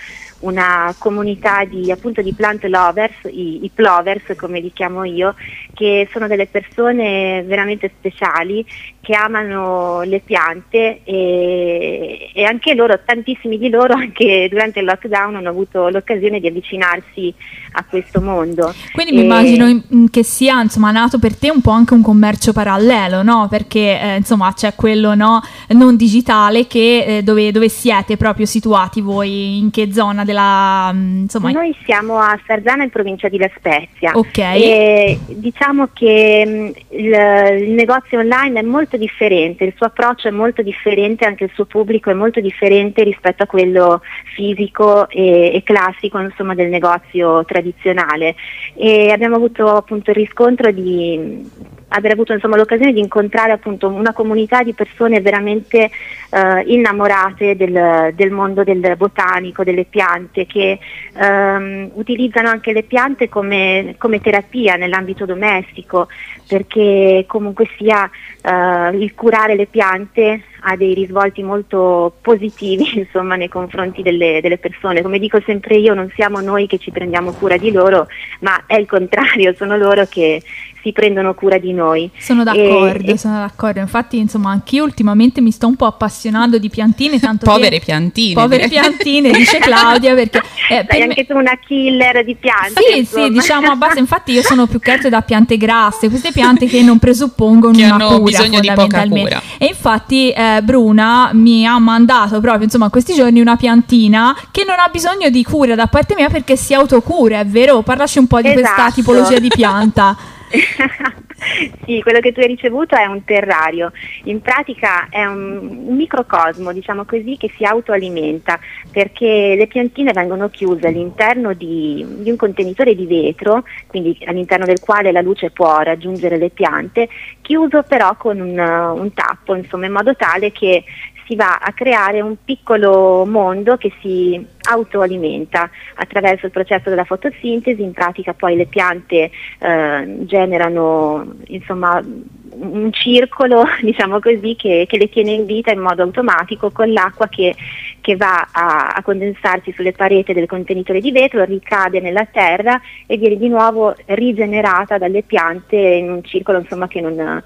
una 0.45 0.95
comunità 0.99 1.65
di, 1.65 1.91
appunto, 1.91 2.23
di 2.23 2.33
plant 2.33 2.65
lovers, 2.65 3.15
i, 3.25 3.65
i, 3.65 3.71
plovers 3.73 4.35
come 4.37 4.61
li 4.61 4.73
chiamo 4.73 5.05
io, 5.05 5.35
che 5.73 6.09
sono 6.13 6.27
delle 6.27 6.47
persone 6.47 7.43
veramente 7.43 7.91
speciali 7.99 8.65
che 9.01 9.15
amano 9.15 10.03
le 10.03 10.21
piante 10.21 11.01
e, 11.05 12.31
e, 12.33 12.45
anche 12.45 12.75
loro, 12.75 12.99
tantissimi 13.05 13.59
di 13.59 13.69
loro 13.69 13.95
anche 13.95 14.49
durante 14.51 14.81
il 14.81 14.87
lockdown 14.87 15.37
hanno 15.37 15.49
avuto 15.51 15.89
l'occasione 15.89 16.41
di 16.41 16.47
avvicinarsi 16.47 17.33
a 17.73 17.85
questo 17.85 18.21
mondo. 18.21 18.73
Quindi 18.93 19.13
e... 19.13 19.17
mi 19.17 19.25
immagino 19.25 19.83
che 20.11 20.23
sia 20.25 20.61
insomma, 20.61 20.91
nato 20.91 21.19
per 21.19 21.37
te 21.37 21.51
un 21.51 21.61
po' 21.61 21.71
anche 21.71 21.95
un 21.95 22.03
commercio 22.03 22.53
parallelo, 22.53 23.23
no? 23.23 23.47
Perché 23.49 24.01
eh, 24.01 24.17
insomma 24.17 24.53
c'è 24.55 24.75
quello 24.75 25.15
no, 25.15 25.43
non 25.69 25.97
digitale 25.97 26.67
che, 26.67 27.19
eh, 27.19 27.23
dove, 27.23 27.53
dove 27.53 27.69
siete 27.69 28.17
proprio 28.17 28.47
situati 28.47 29.01
voi, 29.01 29.59
in 29.59 29.71
che 29.71 29.93
zona 29.93 30.25
del 30.25 30.34
la... 30.35 30.93
Mm, 30.93 31.23
insomma... 31.23 31.51
Noi 31.51 31.75
siamo 31.85 32.19
a 32.19 32.39
Sarzana 32.47 32.83
in 32.83 32.91
provincia 32.91 33.29
di 33.29 33.39
La 33.39 33.51
Spezia. 33.57 34.13
Ok. 34.15 34.39
E 34.39 35.19
diciamo 35.29 35.89
che 35.95 36.45
mm, 36.47 36.67
il, 36.91 37.63
il, 37.63 37.71
negozio 37.71 38.19
online 38.19 38.61
è 38.61 38.63
molto 38.63 38.99
differente, 38.99 39.65
il 39.65 39.73
suo 39.77 39.87
approccio 39.87 40.29
è 40.29 40.31
molto 40.31 40.61
differente, 40.61 41.25
anche 41.25 41.45
il 41.45 41.51
suo 41.55 41.65
pubblico 41.65 42.11
è 42.11 42.15
molto 42.15 42.41
differente 42.41 43.03
rispetto 43.03 43.45
a 43.45 43.47
quello 43.47 44.03
fisico 44.35 45.09
e, 45.09 45.55
e 45.55 45.63
classico 45.63 46.19
insomma, 46.19 46.55
del 46.55 46.69
negozio 46.69 47.45
tradizionale. 47.47 48.35
E 48.75 49.11
abbiamo 49.11 49.37
avuto 49.37 49.69
appunto 49.69 50.11
il 50.11 50.17
riscontro 50.17 50.71
di 50.71 51.73
aver 51.89 52.13
avuto 52.13 52.33
insomma, 52.33 52.57
l'occasione 52.57 52.93
di 52.93 53.01
incontrare 53.01 53.53
appunto 53.53 53.89
una 53.89 54.13
comunità 54.13 54.63
di 54.63 54.73
persone 54.73 55.21
veramente 55.21 55.91
eh, 56.31 56.63
innamorate 56.67 57.57
del, 57.57 58.13
del, 58.15 58.31
mondo 58.31 58.65
del 58.65 58.95
botanico, 58.97 59.65
delle 59.65 59.85
piante, 59.85 60.47
che 60.47 60.79
ehm, 61.15 61.91
utilizzano 61.95 62.49
anche 62.49 62.73
le 62.73 62.83
piante 62.83 63.29
come, 63.29 63.95
come, 63.99 64.21
terapia 64.21 64.77
nell'ambito 64.77 65.25
domestico, 65.25 66.09
perché 66.49 67.25
comunque 67.27 67.69
sia 67.77 68.11
eh, 68.43 68.97
il 68.97 69.15
curare 69.15 69.55
le 69.55 69.67
piante 69.67 70.43
ha 70.67 70.77
dei 70.77 70.95
risvolti 70.95 71.43
molto 71.43 72.15
positivi 72.21 72.99
insomma, 72.99 73.37
nei 73.37 73.49
confronti 73.49 74.03
delle, 74.03 74.41
delle, 74.41 74.59
persone. 74.59 75.03
Come 75.03 75.19
dico 75.19 75.41
sempre 75.45 75.77
io, 75.77 75.95
non 75.95 76.11
siamo 76.15 76.41
noi 76.41 76.67
che 76.67 76.79
ci 76.79 76.91
prendiamo 76.91 77.33
cura 77.33 77.57
di 77.57 77.71
loro, 77.71 78.07
ma 78.41 78.65
è 78.67 78.77
il 78.77 78.87
contrario, 78.87 79.55
sono 79.59 79.77
loro 79.77 80.07
che 80.07 80.43
si 80.85 80.93
prendono 80.93 81.33
cura 81.33 81.57
di 81.57 81.73
noi. 81.73 82.11
Sono 82.19 82.45
d'accordo, 82.45 83.13
e, 83.13 83.17
sono 83.17 83.39
d'accordo. 83.39 83.81
Infatti, 83.81 84.19
insomma, 84.19 84.51
anch'io 84.51 84.85
ultimamente 84.85 85.41
mi 85.41 85.51
sto 85.51 85.67
un 85.67 85.77
po' 85.77 85.87
appassionando 85.87 86.59
di 86.59 86.69
piantine. 86.69 87.19
Tanto 87.19 87.47
povere 87.47 87.81
piantine. 87.81 88.35
Povere 88.35 88.69
piantine, 88.69 89.31
dice 89.31 89.59
Claudia, 89.59 90.15
perché... 90.15 90.43
Eh, 90.67 90.87
Sei 90.89 91.03
anche 91.03 91.27
tu 91.27 91.37
una 91.37 91.59
killer 91.59 92.25
di 92.25 92.35
piante. 92.37 92.81
Sì, 92.81 92.99
insomma. 93.01 93.27
sì, 93.27 93.33
diciamo 93.33 93.71
a 93.71 93.77
base. 93.77 93.99
Infatti 93.99 94.33
io 94.33 94.41
sono 94.41 94.67
più 94.67 94.81
che 94.81 94.93
altro 94.93 95.11
da 95.11 95.21
piante 95.21 95.59
grasse, 95.59 96.09
queste 96.09 96.33
piante 96.33 96.65
che 96.65 96.81
non 96.81 96.99
presuppongono 96.99 97.77
che 97.77 97.85
una 97.85 97.95
hanno 97.95 98.09
cura 98.19 98.23
bisogno 98.23 98.61
di 98.61 98.73
poca 98.75 99.07
cura. 99.07 99.43
E 99.59 99.67
infatti 99.67 100.31
eh, 100.31 100.54
Bruna 100.63 101.31
mi 101.33 101.67
ha 101.67 101.79
mandato 101.79 102.41
proprio, 102.41 102.65
insomma, 102.65 102.89
questi 102.89 103.15
giorni 103.15 103.41
una 103.41 103.57
piantina 103.57 104.37
che 104.51 104.65
non 104.67 104.79
ha 104.79 104.89
bisogno 104.91 105.29
di 105.31 105.43
cura 105.45 105.75
da 105.75 105.87
parte 105.87 106.15
mia 106.15 106.29
perché 106.29 106.57
si 106.57 106.75
autocura, 106.75 107.41
è 107.41 107.47
vero? 107.47 107.83
Parlaci 107.83 108.19
un 108.19 108.27
po' 108.27 108.41
di 108.41 108.49
esatto. 108.49 108.61
questa 108.61 108.91
tipologia 108.91 109.39
di 109.39 109.49
pianta. 109.49 110.17
sì, 111.85 112.01
quello 112.03 112.21
che 112.21 112.33
tu 112.33 112.41
hai 112.41 112.47
ricevuto 112.47 112.97
è 112.97 113.05
un 113.07 113.25
terrario, 113.25 113.93
in 114.25 114.41
pratica 114.41 115.09
è 115.09 115.25
un 115.25 115.87
microcosmo, 115.89 116.73
diciamo 116.73 117.05
così, 117.05 117.37
che 117.37 117.51
si 117.57 117.65
autoalimenta 117.65 118.59
perché 118.91 119.55
le 119.57 119.67
piantine 119.67 120.13
vengono 120.13 120.49
chiuse 120.49 120.87
all'interno 120.87 121.53
di, 121.53 122.05
di 122.19 122.31
un 122.31 122.37
contenitore 122.37 122.95
di 122.95 123.07
vetro, 123.07 123.65
quindi 123.87 124.19
all'interno 124.27 124.65
del 124.65 124.81
quale 124.81 125.13
la 125.13 125.21
luce 125.21 125.51
può 125.51 125.81
raggiungere 125.81 126.37
le 126.39 126.51
piante, 126.51 127.09
chiuso 127.41 127.83
però 127.83 128.17
con 128.17 128.41
un, 128.41 128.59
un 128.59 129.13
tappo, 129.13 129.55
insomma, 129.55 129.87
in 129.87 129.93
modo 129.93 130.15
tale 130.15 130.53
che 130.53 130.85
si 131.27 131.37
va 131.37 131.59
a 131.59 131.73
creare 131.73 132.21
un 132.21 132.37
piccolo 132.45 133.25
mondo 133.27 133.77
che 133.77 133.93
si 134.01 134.45
autoalimenta 134.67 135.71
attraverso 135.95 136.47
il 136.47 136.53
processo 136.53 136.91
della 136.91 137.05
fotosintesi, 137.05 137.83
in 137.83 137.93
pratica 137.93 138.33
poi 138.33 138.57
le 138.57 138.67
piante 138.67 139.31
eh, 139.59 140.17
generano 140.21 141.35
insomma, 141.47 142.03
un 142.03 142.93
circolo 142.93 143.65
diciamo 143.83 144.21
così, 144.21 144.55
che, 144.57 144.87
che, 144.89 144.99
le 144.99 145.09
tiene 145.09 145.33
in 145.33 145.45
vita 145.45 145.71
in 145.71 145.81
modo 145.81 146.03
automatico 146.03 146.71
con 146.71 146.93
l'acqua 146.93 147.29
che, 147.29 147.55
che 148.01 148.17
va 148.17 148.49
a, 148.51 148.89
a, 148.89 149.03
condensarsi 149.03 149.73
sulle 149.73 149.93
pareti 149.93 150.33
del 150.33 150.47
contenitore 150.47 151.01
di 151.01 151.13
vetro, 151.13 151.45
ricade 151.45 152.01
nella 152.01 152.27
terra 152.27 152.81
e 153.07 153.17
viene 153.17 153.37
di 153.37 153.49
nuovo 153.49 153.95
rigenerata 154.07 154.99
dalle 154.99 155.23
piante 155.23 155.77
in 155.77 156.11
un 156.11 156.25
circolo 156.25 156.59
insomma, 156.59 156.89
che 156.89 157.01
non 157.01 157.43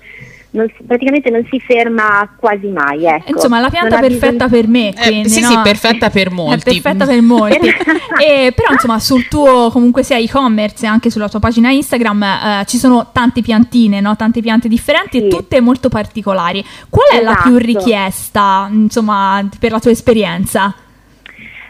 non, 0.50 0.66
praticamente 0.86 1.28
non 1.30 1.46
si 1.50 1.60
ferma 1.60 2.34
quasi 2.36 2.68
mai. 2.68 3.04
Ecco. 3.04 3.32
Insomma, 3.32 3.60
la 3.60 3.68
pianta 3.68 3.98
perfetta 3.98 4.46
bisogno... 4.46 4.48
per 4.48 4.68
me. 4.68 4.94
Quindi, 4.94 5.26
eh, 5.26 5.28
sì, 5.28 5.40
no? 5.40 5.48
sì, 5.48 5.58
perfetta 5.62 6.10
per 6.10 6.30
molti. 6.30 6.70
È 6.70 6.80
perfetta 6.80 7.06
per 7.06 7.20
molti. 7.20 7.68
e, 8.18 8.52
però, 8.54 8.72
insomma, 8.72 8.98
sul 8.98 9.28
tuo 9.28 9.70
comunque 9.70 10.02
sia 10.02 10.16
e-commerce 10.16 10.86
e 10.86 10.88
anche 10.88 11.10
sulla 11.10 11.28
tua 11.28 11.40
pagina 11.40 11.70
Instagram 11.70 12.22
eh, 12.22 12.64
ci 12.66 12.78
sono 12.78 13.10
tante 13.12 13.42
piantine, 13.42 14.00
no? 14.00 14.16
tante 14.16 14.40
piante 14.40 14.68
differenti 14.68 15.18
sì. 15.18 15.26
e 15.26 15.28
tutte 15.28 15.60
molto 15.60 15.88
particolari. 15.88 16.64
Qual 16.88 17.08
è 17.08 17.16
esatto. 17.16 17.24
la 17.24 17.40
più 17.42 17.56
esatto. 17.56 17.66
richiesta, 17.66 18.68
insomma, 18.72 19.46
per 19.58 19.72
la 19.72 19.80
tua 19.80 19.90
esperienza? 19.90 20.74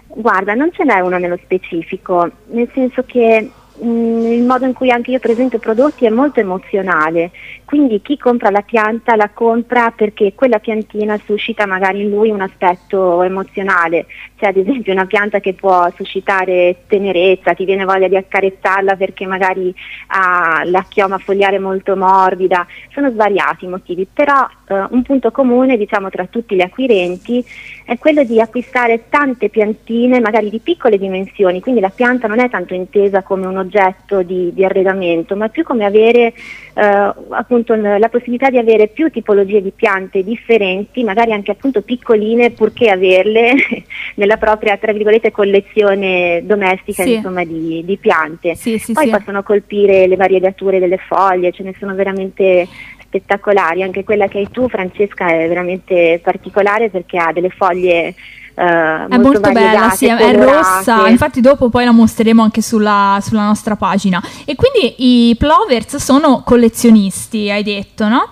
Guarda, 0.07 0.55
non 0.55 0.71
ce 0.73 0.85
n'è 0.85 1.01
una 1.01 1.19
nello 1.19 1.38
specifico, 1.43 2.31
nel 2.51 2.69
senso 2.73 3.05
che 3.07 3.51
Mm, 3.85 4.33
il 4.33 4.43
modo 4.43 4.67
in 4.67 4.73
cui 4.73 4.91
anche 4.91 5.12
io 5.12 5.21
presento 5.21 5.57
i 5.57 5.61
prodotti 5.61 6.05
è 6.05 6.11
molto 6.11 6.41
emozionale, 6.41 7.31
quindi 7.68 8.00
chi 8.00 8.16
compra 8.16 8.48
la 8.48 8.62
pianta 8.62 9.14
la 9.14 9.28
compra 9.28 9.90
perché 9.90 10.33
quella 10.35 10.59
piantina 10.59 11.18
suscita 11.22 11.66
magari 11.66 12.00
in 12.00 12.09
lui 12.09 12.31
un 12.31 12.40
aspetto 12.40 13.22
emozionale, 13.22 14.07
c'è 14.38 14.46
ad 14.46 14.57
esempio 14.57 14.90
una 14.94 15.04
pianta 15.04 15.38
che 15.38 15.52
può 15.52 15.87
suscitare 15.94 16.85
tenerezza, 16.87 17.52
ti 17.52 17.66
viene 17.66 17.85
voglia 17.85 18.09
di 18.09 18.16
accarezzarla 18.16 18.96
perché 18.96 19.26
magari 19.26 19.74
ha 20.07 20.62
la 20.64 20.83
chioma 20.88 21.18
foliare 21.18 21.59
molto 21.59 21.94
morbida, 21.94 22.66
sono 22.90 23.11
svariati 23.11 23.66
i 23.66 23.68
motivi, 23.68 24.09
però 24.11 24.48
eh, 24.68 24.87
un 24.88 25.02
punto 25.02 25.31
comune 25.31 25.76
diciamo 25.76 26.09
tra 26.09 26.24
tutti 26.24 26.54
gli 26.54 26.62
acquirenti 26.62 27.44
è 27.85 27.98
quello 27.98 28.24
di 28.24 28.40
acquistare 28.40 29.11
tante 29.11 29.50
piantine 29.50 30.20
magari 30.20 30.48
di 30.48 30.61
piccole 30.61 30.96
dimensioni, 30.96 31.61
quindi 31.61 31.83
la 31.83 31.90
pianta 31.90 32.28
non 32.28 32.40
è 32.40 32.48
tanto 32.48 32.72
intesa 32.72 33.22
come 33.22 33.44
un 33.44 33.59
oggetto 33.59 34.22
di, 34.22 34.54
di 34.54 34.64
arredamento, 34.64 35.37
ma 35.37 35.50
più 35.50 35.64
come 35.64 35.85
avere 35.85 36.33
eh, 36.79 37.14
appunto 37.31 37.75
la 37.75 38.09
possibilità 38.09 38.51
di 38.51 38.59
avere 38.59 38.87
più 38.87 39.11
tipologie 39.11 39.61
di 39.61 39.73
piante 39.75 40.23
differenti, 40.23 41.03
magari 41.03 41.33
anche 41.33 41.51
appunto 41.51 41.83
piccoline, 41.83 42.53
purché 42.53 42.88
averle 42.88 43.55
nella 44.14 44.37
propria 44.37 44.77
tra 44.77 44.93
virgolette 44.93 45.33
collezione 45.33 46.43
domestica 46.45 47.03
sì. 47.03 47.14
insomma, 47.14 47.43
di, 47.43 47.83
di, 47.85 47.97
piante. 47.97 48.55
Sì, 48.55 48.79
sì, 48.79 48.93
Poi 48.93 49.11
possono 49.11 49.43
colpire 49.43 50.07
le 50.07 50.14
variegature 50.14 50.79
delle 50.79 50.99
foglie, 50.99 51.51
ce 51.51 51.64
ne 51.64 51.75
sono 51.77 51.97
veramente 51.97 52.69
spettacolari, 53.01 53.83
anche 53.83 54.05
quella 54.05 54.29
che 54.29 54.38
hai 54.38 54.49
tu 54.49 54.69
Francesca 54.69 55.27
è 55.27 55.49
veramente 55.49 56.21
particolare 56.23 56.91
perché 56.91 57.19
ha 57.19 57.33
delle 57.33 57.51
foglie 57.51 58.14
È 58.59 59.07
molto, 59.11 59.23
molto 59.23 59.53
bella, 59.53 59.90
sì, 59.90 60.07
è 60.07 60.35
rossa, 60.35 61.07
infatti 61.07 61.40
dopo 61.40 61.68
poi 61.68 61.85
la 61.85 61.92
mostreremo 61.92 62.42
anche 62.42 62.61
sulla, 62.61 63.18
sulla, 63.23 63.44
nostra 63.44 63.77
pagina. 63.77 64.21
E 64.44 64.57
quindi 64.57 65.29
i 65.31 65.37
plovers 65.37 65.97
sono 65.97 66.42
collezionisti, 66.44 67.51
hai 67.51 67.62
detto, 67.62 68.09
no? 68.09 68.29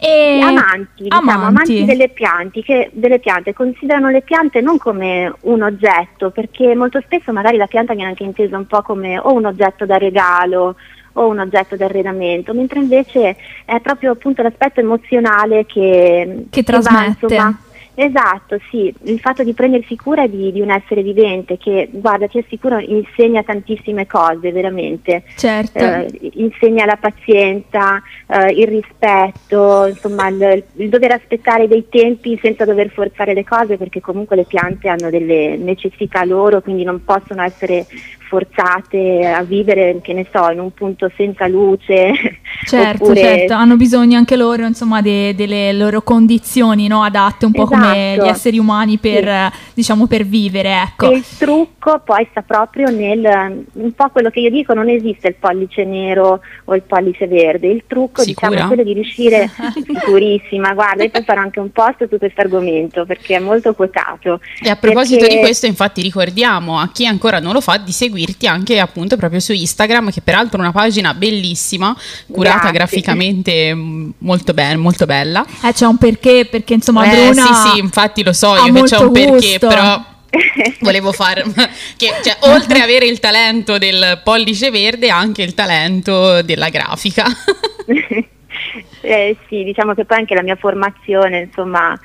E 0.00 0.40
amanti, 0.42 1.04
diciamo, 1.04 1.30
amanti. 1.30 1.46
amanti 1.46 1.84
delle, 1.84 2.08
piante, 2.08 2.62
che, 2.62 2.90
delle 2.92 3.20
piante, 3.20 3.52
considerano 3.52 4.10
le 4.10 4.22
piante 4.22 4.60
non 4.60 4.78
come 4.78 5.32
un 5.42 5.62
oggetto, 5.62 6.30
perché 6.30 6.74
molto 6.74 7.00
spesso 7.00 7.32
magari 7.32 7.56
la 7.56 7.66
pianta 7.66 7.94
viene 7.94 8.08
anche 8.08 8.24
intesa 8.24 8.56
un 8.56 8.66
po' 8.66 8.82
come 8.82 9.16
o 9.16 9.32
un 9.32 9.44
oggetto 9.44 9.86
da 9.86 9.96
regalo 9.96 10.74
o 11.12 11.26
un 11.26 11.38
oggetto 11.38 11.76
d'arredamento, 11.76 12.52
mentre 12.52 12.80
invece 12.80 13.36
è 13.64 13.80
proprio 13.80 14.12
appunto 14.12 14.42
l'aspetto 14.42 14.80
emozionale 14.80 15.66
che, 15.66 16.44
che, 16.44 16.46
che 16.50 16.62
trasmette. 16.62 17.26
Va, 17.26 17.34
insomma, 17.34 17.58
Esatto, 18.00 18.60
sì, 18.70 18.94
il 19.06 19.18
fatto 19.18 19.42
di 19.42 19.54
prendersi 19.54 19.96
cura 19.96 20.28
di, 20.28 20.52
di, 20.52 20.60
un 20.60 20.70
essere 20.70 21.02
vivente 21.02 21.58
che, 21.58 21.88
guarda, 21.90 22.28
ti 22.28 22.38
assicuro, 22.38 22.78
insegna 22.78 23.42
tantissime 23.42 24.06
cose, 24.06 24.52
veramente. 24.52 25.24
Certo. 25.34 25.78
Eh, 25.80 26.30
insegna 26.34 26.84
la 26.84 26.96
pazienza, 26.96 28.00
eh, 28.28 28.52
il 28.52 28.68
rispetto, 28.68 29.86
insomma, 29.86 30.28
il, 30.28 30.62
il, 30.76 30.88
dover 30.88 31.10
aspettare 31.10 31.66
dei 31.66 31.88
tempi 31.88 32.38
senza 32.40 32.64
dover 32.64 32.90
forzare 32.90 33.34
le 33.34 33.42
cose, 33.42 33.76
perché 33.76 34.00
comunque 34.00 34.36
le 34.36 34.44
piante 34.44 34.86
hanno 34.86 35.10
delle 35.10 35.56
necessità 35.56 36.24
loro, 36.24 36.60
quindi 36.60 36.84
non 36.84 37.02
possono 37.02 37.42
essere 37.42 37.84
forzate 38.28 39.26
a 39.26 39.42
vivere, 39.42 40.00
che 40.02 40.12
ne 40.12 40.26
so, 40.30 40.50
in 40.50 40.60
un 40.60 40.72
punto 40.72 41.10
senza 41.16 41.48
luce. 41.48 42.12
Certo, 42.64 43.04
oppure... 43.04 43.20
certo, 43.20 43.52
hanno 43.54 43.76
bisogno 43.76 44.16
anche 44.18 44.34
loro, 44.34 44.66
insomma, 44.66 45.00
de- 45.00 45.34
delle 45.34 45.72
loro 45.72 46.02
condizioni 46.02 46.86
no? 46.86 47.02
adatte, 47.02 47.46
un 47.46 47.52
po' 47.52 47.64
esatto. 47.64 47.80
come 47.80 48.16
gli 48.16 48.26
esseri 48.26 48.58
umani 48.58 48.98
per, 48.98 49.24
sì. 49.52 49.58
diciamo, 49.74 50.06
per 50.06 50.24
vivere. 50.24 50.72
Ecco. 50.82 51.10
E 51.10 51.16
il 51.16 51.24
trucco 51.38 52.00
poi 52.04 52.26
sta 52.30 52.42
proprio 52.42 52.90
nel, 52.90 53.64
un 53.72 53.92
po' 53.92 54.08
quello 54.10 54.30
che 54.30 54.40
io 54.40 54.50
dico, 54.50 54.74
non 54.74 54.88
esiste 54.88 55.28
il 55.28 55.34
pollice 55.38 55.84
nero 55.84 56.40
o 56.64 56.74
il 56.74 56.82
pollice 56.82 57.26
verde, 57.26 57.68
il 57.68 57.84
trucco 57.86 58.24
diciamo, 58.24 58.54
è 58.54 58.66
quello 58.66 58.82
di 58.82 58.92
riuscire, 58.92 59.48
sicurissima, 59.72 60.74
guarda, 60.74 61.04
io 61.04 61.10
poi 61.10 61.22
farò 61.22 61.40
anche 61.42 61.60
un 61.60 61.70
post 61.70 62.08
su 62.08 62.18
questo 62.18 62.40
argomento 62.40 63.06
perché 63.06 63.36
è 63.36 63.40
molto 63.40 63.74
quotato. 63.74 64.40
E 64.62 64.68
a 64.68 64.76
proposito 64.76 65.20
perché... 65.20 65.36
di 65.36 65.40
questo, 65.40 65.66
infatti, 65.66 66.02
ricordiamo 66.02 66.78
a 66.78 66.90
chi 66.92 67.06
ancora 67.06 67.38
non 67.38 67.52
lo 67.52 67.60
fa 67.60 67.76
di 67.76 67.92
seguire 67.92 68.17
seguirti 68.18 68.46
anche 68.48 68.80
appunto 68.80 69.16
proprio 69.16 69.38
su 69.38 69.52
Instagram, 69.52 70.10
che 70.10 70.20
peraltro 70.20 70.58
è 70.58 70.62
una 70.62 70.72
pagina 70.72 71.14
bellissima, 71.14 71.96
curata 72.30 72.70
Grazie. 72.70 72.72
graficamente 72.72 73.74
mm, 73.74 74.10
molto, 74.18 74.52
be- 74.52 74.76
molto 74.76 75.06
bella. 75.06 75.46
Eh, 75.62 75.72
c'è 75.72 75.86
un 75.86 75.96
perché, 75.96 76.46
perché 76.50 76.74
insomma 76.74 77.04
eh, 77.04 77.14
Bruna 77.14 77.44
Sì, 77.44 77.70
sì, 77.70 77.78
infatti 77.78 78.24
lo 78.24 78.32
so 78.32 78.56
io 78.56 78.72
che 78.72 78.82
c'è 78.82 78.98
un 78.98 79.08
gusto. 79.08 79.30
perché, 79.30 79.58
però 79.58 80.16
Volevo 80.80 81.12
fare 81.12 81.42
che 81.96 82.10
cioè, 82.22 82.36
oltre 82.40 82.78
ad 82.78 82.82
avere 82.82 83.06
il 83.06 83.18
talento 83.18 83.78
del 83.78 84.20
pollice 84.22 84.70
verde, 84.70 85.08
anche 85.08 85.42
il 85.42 85.54
talento 85.54 86.42
della 86.42 86.68
grafica. 86.68 87.24
eh, 89.00 89.36
sì, 89.48 89.64
diciamo 89.64 89.94
che 89.94 90.04
poi 90.04 90.18
anche 90.18 90.34
la 90.34 90.42
mia 90.42 90.56
formazione, 90.56 91.44
insomma, 91.44 91.98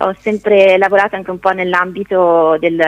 ho 0.00 0.14
sempre 0.20 0.78
lavorato 0.78 1.16
anche 1.16 1.30
un 1.30 1.40
po' 1.40 1.50
nell'ambito 1.50 2.56
del, 2.60 2.80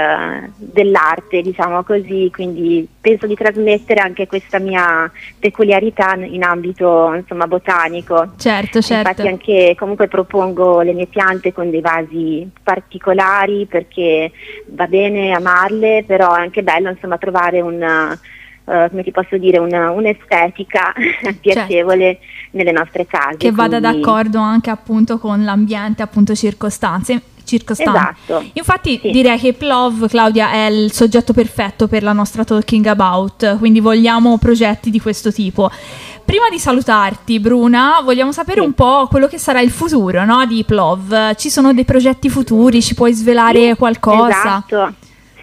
dell'arte, 0.57 1.43
diciamo 1.43 1.83
così, 1.83 2.31
quindi 2.33 2.87
penso 3.01 3.27
di 3.27 3.35
trasmettere 3.35 4.01
anche 4.01 4.29
questa 4.29 4.61
mia 4.61 5.11
peculiarità 5.39 6.15
in 6.15 6.45
ambito 6.45 7.13
insomma, 7.15 7.49
botanico. 7.49 8.35
Certo, 8.37 8.81
certo. 8.81 9.09
Infatti 9.09 9.27
anche 9.27 9.75
comunque 9.77 10.07
propongo 10.07 10.83
le 10.83 10.93
mie 10.93 11.07
piante 11.07 11.53
con 11.53 11.71
dei 11.71 11.81
vasi 11.81 12.49
particolari 12.63 13.67
perché 13.67 14.31
va 14.67 14.87
bene 14.87 15.33
amarle, 15.33 16.05
però 16.07 16.35
è 16.37 16.41
anche 16.41 16.63
bello 16.63 16.91
insomma, 16.91 17.19
trovare 17.19 17.61
un 17.61 18.19
uh, 18.71 18.89
come 18.89 19.03
ti 19.03 19.11
posso 19.11 19.37
dire, 19.37 19.59
una, 19.59 19.91
un'estetica 19.91 20.93
piacevole 21.41 22.19
certo. 22.21 22.27
nelle 22.53 22.73
nostre 22.73 23.07
case. 23.07 23.37
Che 23.37 23.51
vada 23.51 23.81
quindi... 23.81 24.01
d'accordo 24.01 24.39
anche 24.39 24.71
appunto 24.71 25.19
con 25.19 25.45
l'ambiente, 25.45 26.03
appunto 26.03 26.35
circostanze. 26.35 27.23
Esatto. 27.53 28.45
Infatti 28.53 29.01
sì. 29.03 29.11
direi 29.11 29.37
che 29.37 29.55
Plov, 29.55 30.07
Claudia, 30.07 30.53
è 30.53 30.67
il 30.67 30.93
soggetto 30.93 31.33
perfetto 31.33 31.89
per 31.89 32.05
la 32.05 32.13
nostra 32.13 32.45
talking 32.45 32.87
about, 32.87 33.59
quindi 33.59 33.81
vogliamo 33.81 34.39
progetti 34.39 34.89
di 34.89 35.01
questo 35.01 35.33
tipo. 35.33 35.69
Prima 36.25 36.49
di 36.49 36.61
salutarti, 36.61 37.41
Bruna, 37.41 38.03
vogliamo 38.05 38.31
sapere 38.31 38.61
sì. 38.61 38.67
un 38.67 38.73
po' 38.73 39.09
quello 39.11 39.27
che 39.27 39.39
sarà 39.39 39.61
il 39.61 39.71
futuro 39.71 40.25
no, 40.25 40.47
di 40.47 40.63
Plov. 40.63 41.35
Ci 41.35 41.51
sono 41.51 41.73
dei 41.75 41.85
progetti 41.85 42.29
futuri? 42.29 42.81
Ci 42.81 42.95
puoi 42.95 43.13
svelare 43.13 43.71
sì, 43.71 43.75
qualcosa? 43.75 44.29
Esatto. 44.29 44.95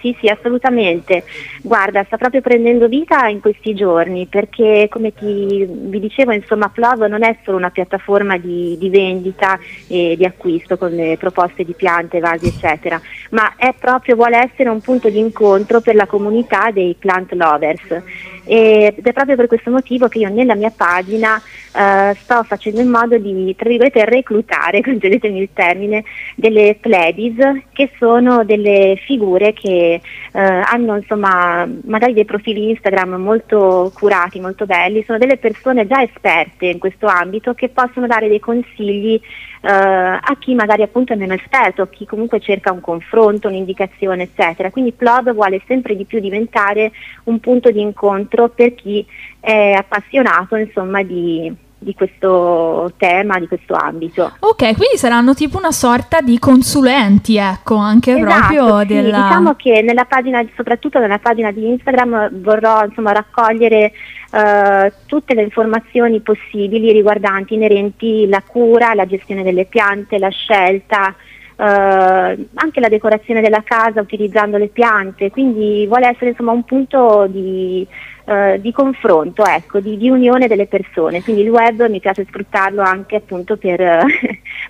Sì, 0.02 0.16
sì, 0.20 0.28
assolutamente. 0.28 1.24
Guarda, 1.62 2.04
sta 2.04 2.18
proprio 2.18 2.42
prendendo 2.42 2.88
vita 2.88 3.28
in 3.28 3.40
questi 3.40 3.74
giorni 3.74 4.28
perché, 4.28 4.88
come 4.90 5.14
ti, 5.14 5.66
vi 5.68 6.00
dicevo, 6.00 6.32
insomma, 6.32 6.70
Plov 6.70 7.06
non 7.06 7.24
è 7.24 7.38
solo 7.44 7.58
una 7.58 7.70
piattaforma 7.70 8.38
di, 8.38 8.78
di 8.78 8.90
vendita 8.90 9.60
e 9.88 10.16
di 10.18 10.26
acquisto 10.26 10.78
con 10.78 10.92
le 10.92 11.18
proposte 11.18 11.64
di 11.64 11.74
piante, 11.74 12.20
vasi, 12.20 12.48
eccetera, 12.48 13.00
ma 13.32 13.56
è 13.56 13.74
proprio, 13.78 14.16
vuole 14.16 14.38
essere 14.38 14.70
un 14.70 14.82
punto 14.82 15.10
di 15.10 15.20
incontro 15.20 15.82
per 15.82 15.96
la 15.96 16.06
comunità 16.06 16.72
dei 16.72 16.96
plant 16.98 17.32
lovers. 17.34 18.02
Ed 18.50 19.06
è 19.06 19.14
proprio 19.14 19.36
per 19.36 19.48
questo 19.48 19.70
motivo 19.72 20.08
che 20.08 20.20
io 20.20 20.30
nella 20.30 20.56
mia 20.56 20.72
pagina 20.74 21.42
uh, 21.78 22.16
sto 22.16 22.44
facendo 22.44 22.82
in 22.82 22.90
modo 22.90 23.18
di, 23.18 23.56
tra 23.56 23.70
virgolette, 23.70 24.06
reclutare, 24.06 24.82
concedetemi 24.84 25.40
il 25.40 25.50
termine, 25.54 26.04
delle 26.36 26.78
pledis 26.80 27.36
che 27.72 27.92
sono 27.98 28.44
delle 28.44 29.00
figure 29.06 29.54
che 29.54 30.02
uh, 30.02 30.40
hanno 30.40 30.98
insomma 30.98 31.68
magari 31.86 32.14
dei 32.14 32.26
profili 32.26 32.70
Instagram 32.70 33.16
molto 33.16 33.92
curati, 33.94 34.40
molto 34.40 34.66
belli, 34.66 35.04
sono 35.04 35.18
delle 35.18 35.38
persone 35.38 35.88
già 35.88 36.02
esperte 36.02 36.66
in 36.68 36.80
questo 36.80 37.06
ambito 37.06 37.54
che 37.54 37.70
possono 37.70 38.08
dare 38.08 38.28
dei 38.28 38.40
consigli 38.40 39.20
Uh, 39.60 39.70
a 39.70 40.36
chi 40.40 40.54
magari 40.54 40.84
appunto 40.84 41.14
è 41.14 41.16
meno 41.16 41.34
esperto, 41.34 41.82
a 41.82 41.88
chi 41.90 42.06
comunque 42.06 42.40
cerca 42.40 42.72
un 42.72 42.80
confronto, 42.80 43.48
un'indicazione, 43.48 44.24
eccetera. 44.24 44.70
Quindi 44.70 44.92
Plod 44.92 45.34
vuole 45.34 45.62
sempre 45.66 45.96
di 45.96 46.06
più 46.06 46.20
diventare 46.20 46.92
un 47.24 47.40
punto 47.40 47.72
di 47.72 47.82
incontro 47.82 48.50
per 48.50 48.76
chi 48.76 49.06
è 49.40 49.72
appassionato 49.72 50.56
insomma 50.56 51.02
di, 51.02 51.52
di 51.80 51.94
questo 51.94 52.92
tema, 52.98 53.40
di 53.40 53.48
questo 53.48 53.74
ambito. 53.74 54.34
Ok, 54.40 54.76
quindi 54.76 54.98
saranno 54.98 55.34
tipo 55.34 55.58
una 55.58 55.72
sorta 55.72 56.22
di 56.22 56.40
consulenti, 56.40 57.38
ecco, 57.38 57.76
anche 57.76 58.18
esatto, 58.18 58.54
proprio 58.54 58.80
sì, 58.80 58.86
della... 58.88 59.22
Diciamo 59.28 59.54
che 59.56 59.82
nella 59.82 60.06
pagina, 60.06 60.44
soprattutto 60.56 61.00
nella 61.00 61.20
pagina 61.20 61.52
di 61.52 61.70
Instagram, 61.70 62.42
vorrò 62.42 62.84
insomma 62.84 63.12
raccogliere 63.12 63.92
Uh, 64.30 64.92
tutte 65.06 65.34
le 65.34 65.42
informazioni 65.42 66.20
possibili 66.20 66.92
riguardanti 66.92 67.54
inerenti 67.54 68.28
la 68.28 68.44
cura, 68.46 68.94
la 68.94 69.06
gestione 69.06 69.42
delle 69.42 69.64
piante, 69.64 70.20
la 70.20 70.28
scelta, 70.28 71.16
anche 71.64 72.80
la 72.80 72.88
decorazione 72.88 73.42
della 73.42 73.64
casa 73.64 74.02
utilizzando 74.02 74.58
le 74.58 74.68
piante, 74.68 75.32
quindi 75.32 75.88
vuole 75.88 76.08
essere 76.08 76.30
insomma 76.30 76.52
un 76.52 76.64
punto 76.64 77.26
di, 77.28 77.86
uh, 78.26 78.60
di 78.60 78.72
confronto, 78.72 79.44
ecco, 79.44 79.80
di, 79.80 79.98
di, 79.98 80.08
unione 80.08 80.48
delle 80.48 80.68
persone, 80.68 81.24
quindi 81.24 81.42
il 81.42 81.50
web 81.50 81.90
mi 81.90 82.00
piace 82.00 82.26
sfruttarlo 82.26 82.82
anche 82.82 83.16
appunto 83.16 83.58
per 83.58 83.80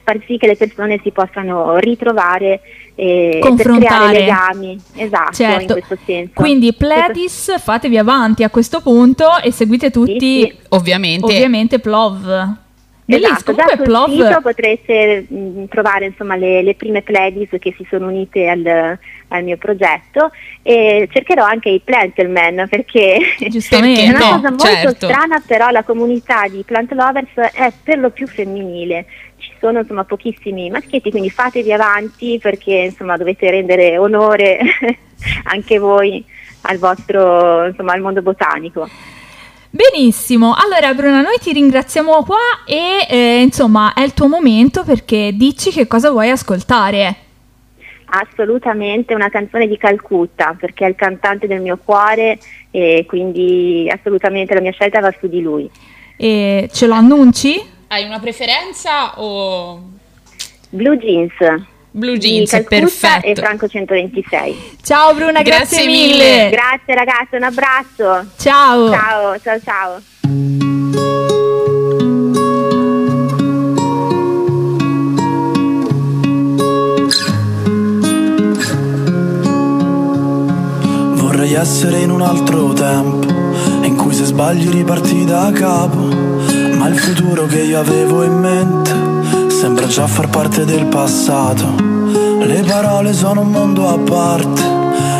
far 0.04 0.19
sì 0.26 0.38
che 0.38 0.47
le 0.47 0.56
persone 0.56 1.00
si 1.04 1.12
possano 1.12 1.76
ritrovare 1.78 2.62
e 2.95 3.39
per 3.41 3.78
creare 3.78 4.19
legami. 4.19 4.80
Esatto, 4.95 5.34
certo. 5.34 5.62
in 5.62 5.67
questo 5.84 5.97
senso. 6.06 6.32
Quindi 6.36 6.73
Pledis, 6.73 7.60
fatevi 7.60 7.97
avanti 7.97 8.43
a 8.43 8.50
questo 8.50 8.80
punto 8.82 9.26
e 9.43 9.52
seguite 9.52 9.91
tutti, 9.91 10.41
sì, 10.41 10.47
sì. 10.47 10.58
ovviamente, 10.69 11.26
ovviamente 11.26 11.80
Plov. 11.80 12.65
Esatto, 13.10 13.56
già 13.56 13.67
sul 13.74 13.84
Plov... 13.84 14.10
sito 14.10 14.41
potrete 14.41 15.26
mh, 15.30 15.65
trovare 15.70 16.08
insomma, 16.08 16.36
le, 16.36 16.62
le, 16.62 16.76
prime 16.76 17.02
playlist 17.02 17.58
che 17.58 17.74
si 17.78 17.88
sono 17.89 18.08
unite 18.08 18.50
al, 18.50 19.00
al, 19.30 19.43
mio 19.43 19.56
progetto 19.56 20.30
e 20.62 21.08
cercherò 21.10 21.46
anche 21.46 21.70
i 21.70 21.80
Plantlemen 21.80 22.67
perché 22.70 23.20
Giustamente, 23.48 24.04
è 24.04 24.10
una 24.10 24.17
no, 24.17 24.26
cosa 24.26 24.50
molto 24.50 24.65
certo. 24.65 25.06
strana 25.06 25.41
però 25.46 25.70
la 25.70 25.84
comunità 25.84 26.50
di 26.50 26.63
Plant 26.65 26.91
Lovers 26.91 27.34
è 27.54 27.72
per 27.82 27.98
lo 27.98 28.10
più 28.10 28.28
femminile. 28.28 29.06
Ci 29.38 29.54
sono 29.60 29.80
insomma, 29.80 30.04
pochissimi 30.04 30.70
maschietti 30.70 31.10
quindi 31.10 31.30
fatevi 31.30 31.72
avanti 31.72 32.39
perché 32.41 32.74
insomma, 32.74 33.15
dovete 33.15 33.50
rendere 33.50 33.98
onore 33.98 34.60
anche 35.46 35.80
voi 35.80 36.22
al 36.63 36.78
vostro 36.78 37.67
insomma, 37.67 37.93
al 37.93 38.02
mondo 38.02 38.22
botanico 38.22 38.89
Benissimo, 39.78 40.56
allora 40.58 40.92
Bruna, 40.96 41.22
noi 41.22 41.38
ti 41.40 41.54
ringraziamo 41.54 42.24
qua 42.24 42.63
e 42.66 43.06
eh, 43.08 43.42
insomma 43.42 43.94
è 43.94 44.02
il 44.02 44.16
tuo 44.16 44.28
momento 44.28 44.84
perché 44.84 45.34
dici 45.36 45.70
che 45.70 45.86
cosa 45.86 46.10
vuoi 46.10 46.32
ascoltare. 46.32 47.16
Assolutamente 48.06 49.13
una 49.13 49.30
canzone 49.30 49.68
di 49.68 49.78
Calcutta 49.78 50.56
perché 50.60 50.86
è 50.86 50.90
il 50.90 50.96
cantante 50.96 51.46
del 51.46 51.62
mio 51.62 51.78
cuore 51.78 52.40
e 52.72 53.06
quindi 53.08 53.88
assolutamente 53.94 54.56
la 54.56 54.62
mia 54.62 54.72
scelta 54.72 55.00
va 55.00 55.13
su 55.20 55.28
di 55.28 55.42
lui. 55.42 55.70
E 56.18 56.68
ce 56.74 56.88
lo 56.88 56.96
annunci? 56.96 57.62
Hai 57.90 58.04
una 58.04 58.20
preferenza 58.20 59.20
o... 59.22 59.80
Blue 60.72 60.98
Jeans. 60.98 61.34
Blue 61.98 62.20
Jeans, 62.20 62.52
perfetto. 62.68 63.26
e 63.26 63.34
Franco 63.34 63.68
126. 63.68 64.78
Ciao 64.84 65.16
Bruna, 65.16 65.42
grazie, 65.42 65.78
grazie 65.78 65.86
mille. 65.88 66.14
mille. 66.14 66.50
Grazie 66.52 66.94
ragazzi, 66.94 67.36
un 67.36 67.44
abbraccio. 67.44 68.26
Ciao. 68.38 68.92
Ciao, 68.92 69.40
ciao, 69.40 69.60
ciao. 69.60 70.02
Vorrei 81.16 81.54
essere 81.54 82.00
in 82.02 82.12
un 82.12 82.22
altro 82.22 82.74
tempo, 82.74 83.28
in 83.82 83.96
cui 83.96 84.14
se 84.14 84.26
sbagli 84.26 84.70
riparti 84.70 85.26
da 85.26 85.52
capo, 85.52 85.98
ma 86.78 86.88
il 86.90 86.98
futuro 87.00 87.48
che 87.48 87.62
io 87.64 87.80
avevo 87.80 88.24
in 88.24 88.38
mente 88.40 88.97
sembra 89.68 89.88
già 89.88 90.08
far 90.08 90.30
parte 90.30 90.64
del 90.64 90.86
passato. 90.86 91.76
Le 92.40 92.64
parole 92.66 93.12
sono 93.12 93.42
un 93.42 93.52
mondo 93.52 93.90
a 93.90 93.98
parte 93.98 94.62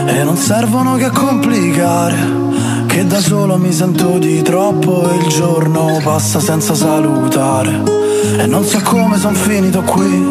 e 0.06 0.24
non 0.24 0.38
servono 0.38 0.96
che 0.96 1.04
a 1.04 1.10
complicare. 1.12 2.16
Che 2.86 3.06
da 3.06 3.20
solo 3.20 3.58
mi 3.58 3.74
sento 3.74 4.18
di 4.18 4.42
troppo 4.44 5.12
e 5.12 5.18
il 5.18 5.28
giorno 5.28 6.00
passa 6.02 6.40
senza 6.40 6.74
salutare. 6.76 7.84
E 8.38 8.46
non 8.46 8.64
so 8.64 8.80
come 8.84 9.18
son 9.18 9.36
finito 9.36 9.82
qui, 9.82 10.26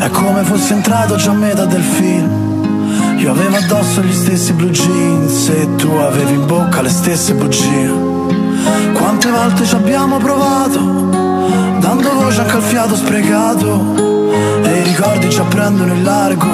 è 0.00 0.10
come 0.10 0.42
fossi 0.42 0.72
entrato 0.72 1.14
già 1.14 1.30
a 1.30 1.34
metà 1.34 1.64
del 1.64 1.84
film. 1.84 3.18
Io 3.18 3.30
avevo 3.30 3.58
addosso 3.58 4.02
gli 4.02 4.12
stessi 4.12 4.54
blue 4.54 4.70
jeans 4.70 5.48
e 5.50 5.76
tu 5.76 5.88
avevi 5.88 6.34
in 6.34 6.46
bocca 6.46 6.82
le 6.82 6.90
stesse 6.90 7.32
bugie. 7.34 7.92
Quante 8.92 9.30
volte 9.30 9.64
ci 9.64 9.74
abbiamo 9.76 10.16
provato? 10.16 11.31
Dando 11.82 12.12
voce 12.12 12.40
anche 12.40 12.56
al 12.56 12.62
fiato 12.62 12.94
sprecato. 12.94 14.30
E 14.62 14.78
i 14.78 14.82
ricordi 14.84 15.28
ci 15.28 15.40
apprendono 15.40 15.92
in 15.92 16.04
largo 16.04 16.46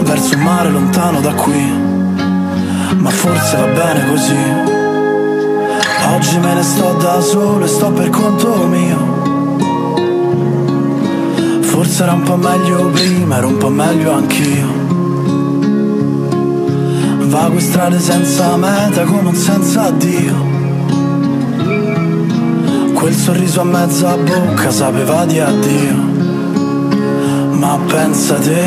verso 0.00 0.34
un 0.34 0.42
mare 0.42 0.68
lontano 0.68 1.20
da 1.20 1.32
qui. 1.32 1.80
Ma 2.96 3.10
forse 3.10 3.56
va 3.56 3.66
bene 3.66 4.06
così. 4.08 4.36
Oggi 6.14 6.38
me 6.38 6.54
ne 6.54 6.62
sto 6.62 6.92
da 7.00 7.20
solo 7.20 7.64
e 7.64 7.68
sto 7.68 7.90
per 7.92 8.10
conto 8.10 8.66
mio. 8.66 9.20
Forse 11.60 12.02
era 12.02 12.12
un 12.12 12.22
po' 12.22 12.36
meglio 12.36 12.86
prima 12.88 13.36
ero 13.38 13.46
un 13.46 13.56
po' 13.56 13.70
meglio 13.70 14.12
anch'io. 14.12 14.80
Vago 17.28 17.60
strade 17.60 17.98
senza 17.98 18.56
meta 18.56 19.04
come 19.04 19.28
un 19.28 19.34
senza 19.34 19.90
Dio 19.90 20.51
Quel 23.02 23.16
sorriso 23.16 23.62
a 23.62 23.64
mezza 23.64 24.16
bocca 24.16 24.70
sapeva 24.70 25.24
di 25.24 25.40
addio. 25.40 25.94
Ma 27.50 27.76
pensa 27.88 28.36
te, 28.36 28.64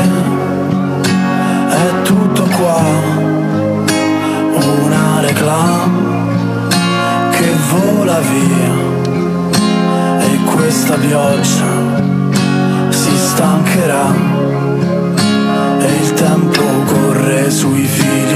è 1.69 2.01
tutto 2.03 2.43
qua. 2.57 2.83
Una 4.83 5.21
reclam 5.21 6.27
che 7.31 7.49
vola 7.69 8.19
via. 8.19 8.73
E 10.19 10.39
questa 10.53 10.95
pioggia 10.95 11.71
si 12.89 13.17
stancherà. 13.17 14.13
E 15.79 15.95
il 16.01 16.13
tempo 16.13 16.61
corre 16.87 17.49
sui 17.49 17.85
fili 17.85 18.34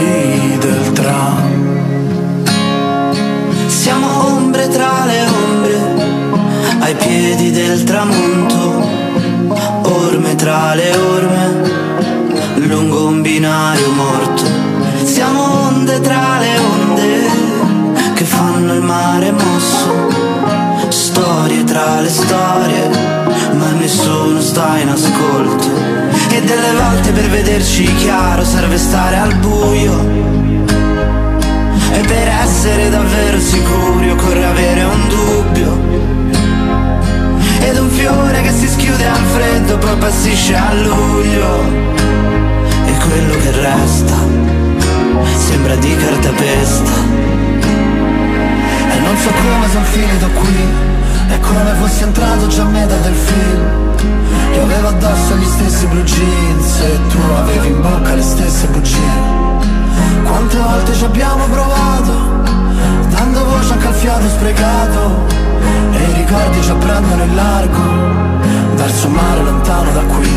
piedi 7.09 7.49
del 7.49 7.83
tramonto, 7.85 8.87
orme 9.81 10.35
tra 10.35 10.75
le 10.75 10.95
orme, 10.95 11.71
lungo 12.67 13.07
un 13.07 13.23
binario 13.23 13.91
morto. 13.93 14.43
Siamo 15.03 15.69
onde 15.69 15.99
tra 16.01 16.37
le 16.39 16.57
onde 16.59 18.13
che 18.13 18.23
fanno 18.23 18.73
il 18.75 18.81
mare 18.83 19.31
mosso 19.31 20.07
storie 20.89 21.63
tra 21.63 21.99
le 21.99 22.09
storie, 22.09 22.89
ma 23.53 23.71
nessuno 23.71 24.39
sta 24.39 24.77
in 24.77 24.89
ascolto. 24.89 25.67
E 26.29 26.41
delle 26.41 26.73
volte 26.79 27.11
per 27.11 27.27
vederci 27.27 27.91
chiaro 27.95 28.43
serve 28.45 28.77
stare 28.77 29.17
al 29.17 29.33
buio. 29.35 29.97
E 31.91 32.01
per 32.01 32.27
essere 32.43 32.89
davvero 32.91 33.39
sicuri 33.39 34.11
occorre 34.11 34.45
avere 34.45 34.83
un 34.83 35.07
dubbio. 35.07 35.48
Fiore 38.11 38.41
che 38.41 38.51
si 38.51 38.67
schiude 38.67 39.07
al 39.07 39.23
freddo 39.35 39.77
poi 39.77 39.95
passisce 39.97 40.55
a 40.55 40.73
luglio. 40.73 41.63
E 42.85 42.91
quello 43.05 43.37
che 43.37 43.51
resta 43.51 44.15
sembra 45.37 45.75
di 45.75 45.95
cartapesta. 45.95 46.91
E 48.89 48.99
non 48.99 49.15
so 49.15 49.29
come 49.29 49.69
sono 49.71 49.85
finito 49.85 50.27
qui 50.39 50.87
è 51.29 51.39
come 51.41 51.73
fossi 51.79 52.01
entrato 52.01 52.47
già 52.47 52.63
a 52.63 52.69
metà 52.69 52.95
del 52.95 53.13
film 53.13 53.93
Io 54.55 54.63
avevo 54.63 54.87
addosso 54.87 55.35
gli 55.35 55.45
stessi 55.45 55.85
blue 55.85 56.03
jeans 56.03 56.79
E 56.79 56.99
tu 57.09 57.19
avevi 57.37 57.67
in 57.67 57.81
bocca 57.81 58.15
le 58.15 58.23
stesse 58.23 58.65
bugie 58.69 58.97
Quante 60.23 60.57
volte 60.57 60.95
ci 60.95 61.03
abbiamo 61.03 61.45
provato 61.45 61.78
fiato 63.99 64.27
sprecato 64.29 65.27
E 65.91 66.09
i 66.09 66.13
ricordi 66.13 66.61
ci 66.61 66.73
prendono 66.73 67.23
in 67.23 67.35
largo 67.35 67.81
Verso 68.75 69.07
un 69.07 69.13
mare 69.13 69.43
lontano 69.43 69.91
da 69.91 70.01
qui 70.01 70.31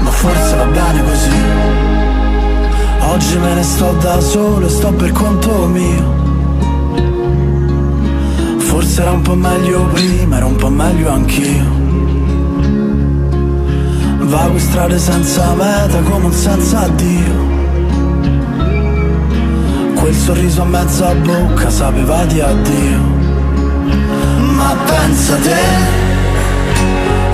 Ma 0.00 0.10
forse 0.10 0.56
va 0.56 0.64
bene 0.64 1.04
così 1.04 1.42
Oggi 3.12 3.38
me 3.38 3.54
ne 3.54 3.62
sto 3.62 3.92
da 4.00 4.20
solo 4.20 4.66
e 4.66 4.68
sto 4.68 4.92
per 4.92 5.12
conto 5.12 5.66
mio 5.66 6.14
Forse 8.58 9.00
era 9.00 9.12
un 9.12 9.22
po' 9.22 9.34
meglio 9.34 9.84
prima, 9.86 10.36
era 10.36 10.44
un 10.44 10.56
po' 10.56 10.68
meglio 10.68 11.10
anch'io. 11.10 11.64
Vago 14.18 14.58
strade 14.58 14.98
senza 14.98 15.54
meta 15.54 15.98
come 16.02 16.26
un 16.26 16.32
senza 16.32 16.80
addio. 16.80 17.55
Quel 20.06 20.18
sorriso 20.18 20.62
a 20.62 20.64
mezza 20.66 21.12
bocca 21.16 21.68
sapeva 21.68 22.24
di 22.26 22.40
addio. 22.40 23.00
Ma 24.54 24.76
pensa 24.86 25.34
te, 25.34 25.64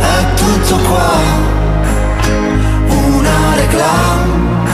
è 0.01 0.35
tutto 0.35 0.77
qua. 0.89 1.11
Una 2.89 3.55
reclam 3.57 4.65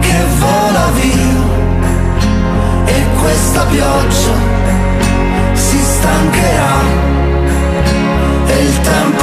che 0.00 0.24
vola 0.40 0.90
via. 1.00 1.44
E 2.86 3.06
questa 3.20 3.62
pioggia 3.66 4.34
stancherà 5.54 6.80
e 8.46 8.62
il 8.64 8.80
tempo 8.80 9.15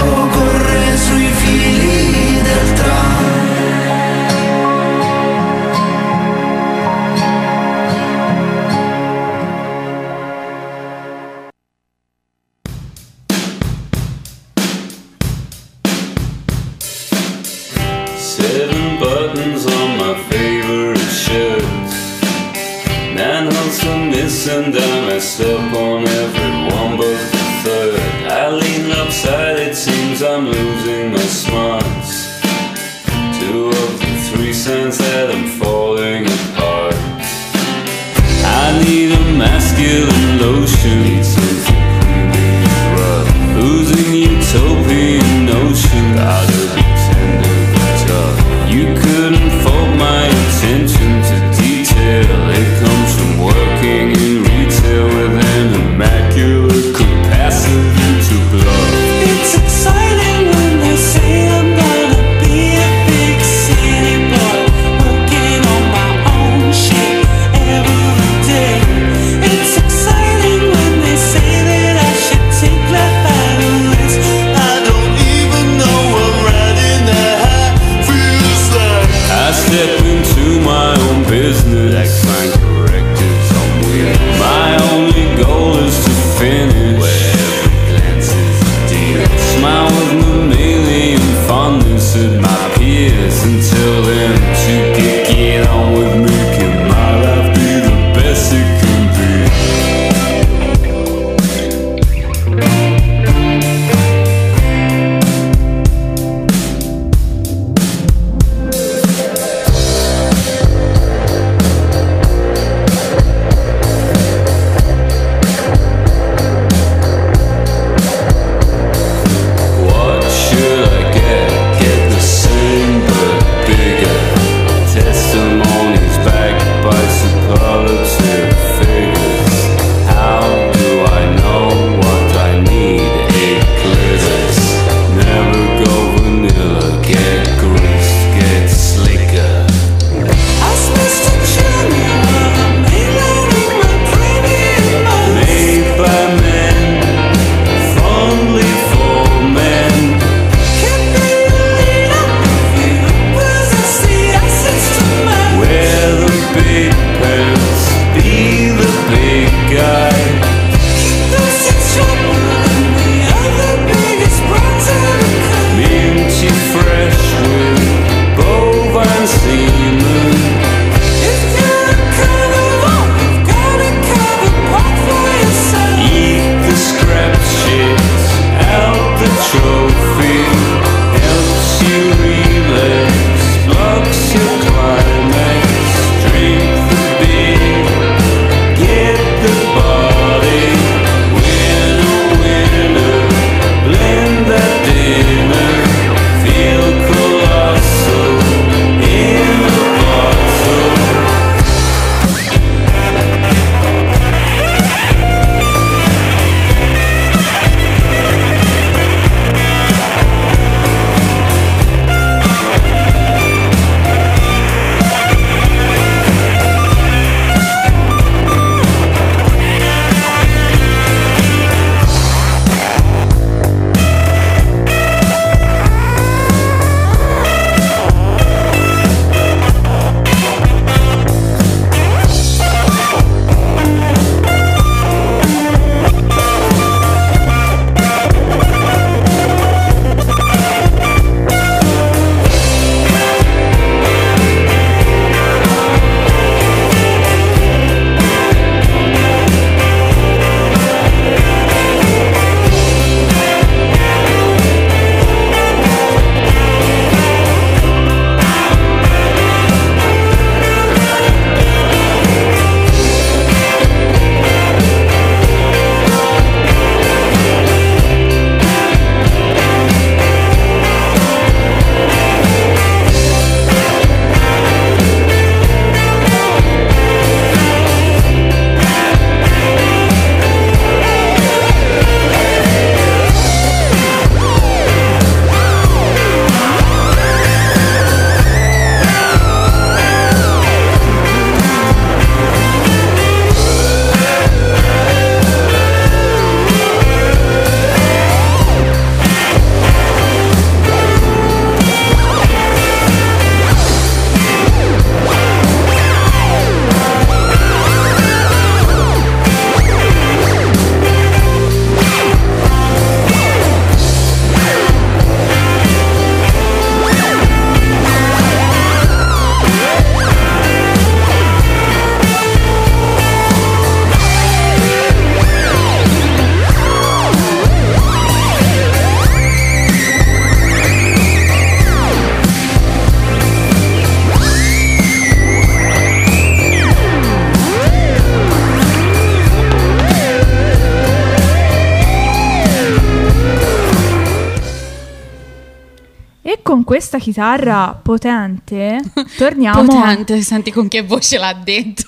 questa 347.14 347.20
chitarra 347.20 348.00
potente 348.02 349.00
torniamo. 349.38 349.84
Potente, 349.84 350.42
senti 350.42 350.72
con 350.72 350.88
che 350.88 351.04
voce 351.04 351.38
l'ha 351.38 351.54
detto. 351.54 352.03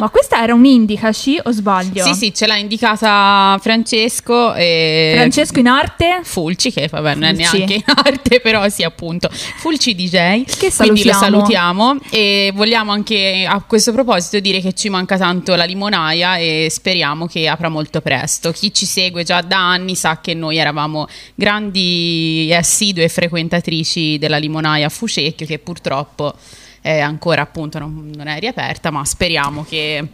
Ma 0.00 0.08
questa 0.08 0.42
era 0.42 0.54
un 0.54 0.64
indicaci 0.64 1.38
o 1.42 1.52
sbaglio? 1.52 2.02
Sì, 2.02 2.14
sì, 2.14 2.34
ce 2.34 2.46
l'ha 2.46 2.56
indicata 2.56 3.58
Francesco. 3.60 4.54
E... 4.54 5.12
Francesco 5.14 5.58
in 5.58 5.66
arte? 5.66 6.20
Fulci, 6.22 6.72
che 6.72 6.88
vabbè, 6.90 7.14
non 7.16 7.24
è 7.24 7.32
neanche 7.32 7.74
in 7.74 7.82
arte, 7.84 8.40
però 8.42 8.66
sì, 8.70 8.82
appunto. 8.82 9.28
Fulci 9.30 9.94
DJ. 9.94 10.44
Che 10.44 10.70
salutiamo. 10.70 10.86
Quindi 10.86 11.04
lo 11.04 11.12
salutiamo. 11.12 11.96
E 12.08 12.50
vogliamo 12.54 12.92
anche 12.92 13.46
a 13.46 13.62
questo 13.66 13.92
proposito 13.92 14.40
dire 14.40 14.62
che 14.62 14.72
ci 14.72 14.88
manca 14.88 15.18
tanto 15.18 15.54
la 15.54 15.64
limonaia 15.64 16.38
e 16.38 16.68
speriamo 16.70 17.26
che 17.26 17.46
apra 17.46 17.68
molto 17.68 18.00
presto. 18.00 18.52
Chi 18.52 18.72
ci 18.72 18.86
segue 18.86 19.22
già 19.22 19.42
da 19.42 19.58
anni 19.58 19.94
sa 19.96 20.20
che 20.22 20.32
noi 20.32 20.56
eravamo 20.56 21.08
grandi 21.34 22.46
e 22.48 22.54
assidue 22.54 23.06
frequentatrici 23.10 24.16
della 24.16 24.38
limonaia 24.38 24.86
a 24.86 24.88
Fucecchio, 24.88 25.44
che 25.44 25.58
purtroppo 25.58 26.34
è 26.80 27.00
ancora 27.00 27.42
appunto 27.42 27.78
non, 27.78 28.10
non 28.14 28.26
è 28.26 28.38
riaperta, 28.38 28.90
ma 28.90 29.04
speriamo 29.04 29.64
che 29.68 30.08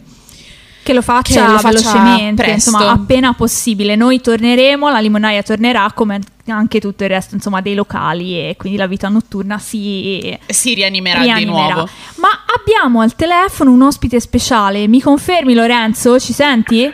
che 0.87 0.93
lo 0.93 1.01
faccia, 1.01 1.45
che 1.45 1.51
lo 1.51 1.59
faccia 1.59 1.91
velocemente, 1.91 2.43
presto. 2.43 2.69
insomma, 2.69 2.91
appena 2.91 3.33
possibile. 3.33 3.97
Noi 3.97 4.21
torneremo, 4.21 4.89
la 4.89 4.99
limonaia 4.99 5.43
tornerà 5.43 5.91
come 5.93 6.21
anche 6.45 6.79
tutto 6.79 7.03
il 7.03 7.09
resto, 7.09 7.35
insomma, 7.35 7.59
dei 7.59 7.75
locali 7.75 8.39
e 8.39 8.55
quindi 8.57 8.77
la 8.77 8.87
vita 8.87 9.09
notturna 9.09 9.59
si, 9.59 10.37
si 10.45 10.75
rianimerà, 10.75 11.21
rianimerà, 11.23 11.65
di 11.67 11.73
nuovo. 11.73 11.89
Ma 12.15 12.29
abbiamo 12.57 13.01
al 13.01 13.15
telefono 13.15 13.71
un 13.71 13.81
ospite 13.81 14.21
speciale. 14.21 14.87
Mi 14.87 15.01
confermi 15.01 15.53
Lorenzo? 15.53 16.17
Ci 16.21 16.31
senti? 16.31 16.89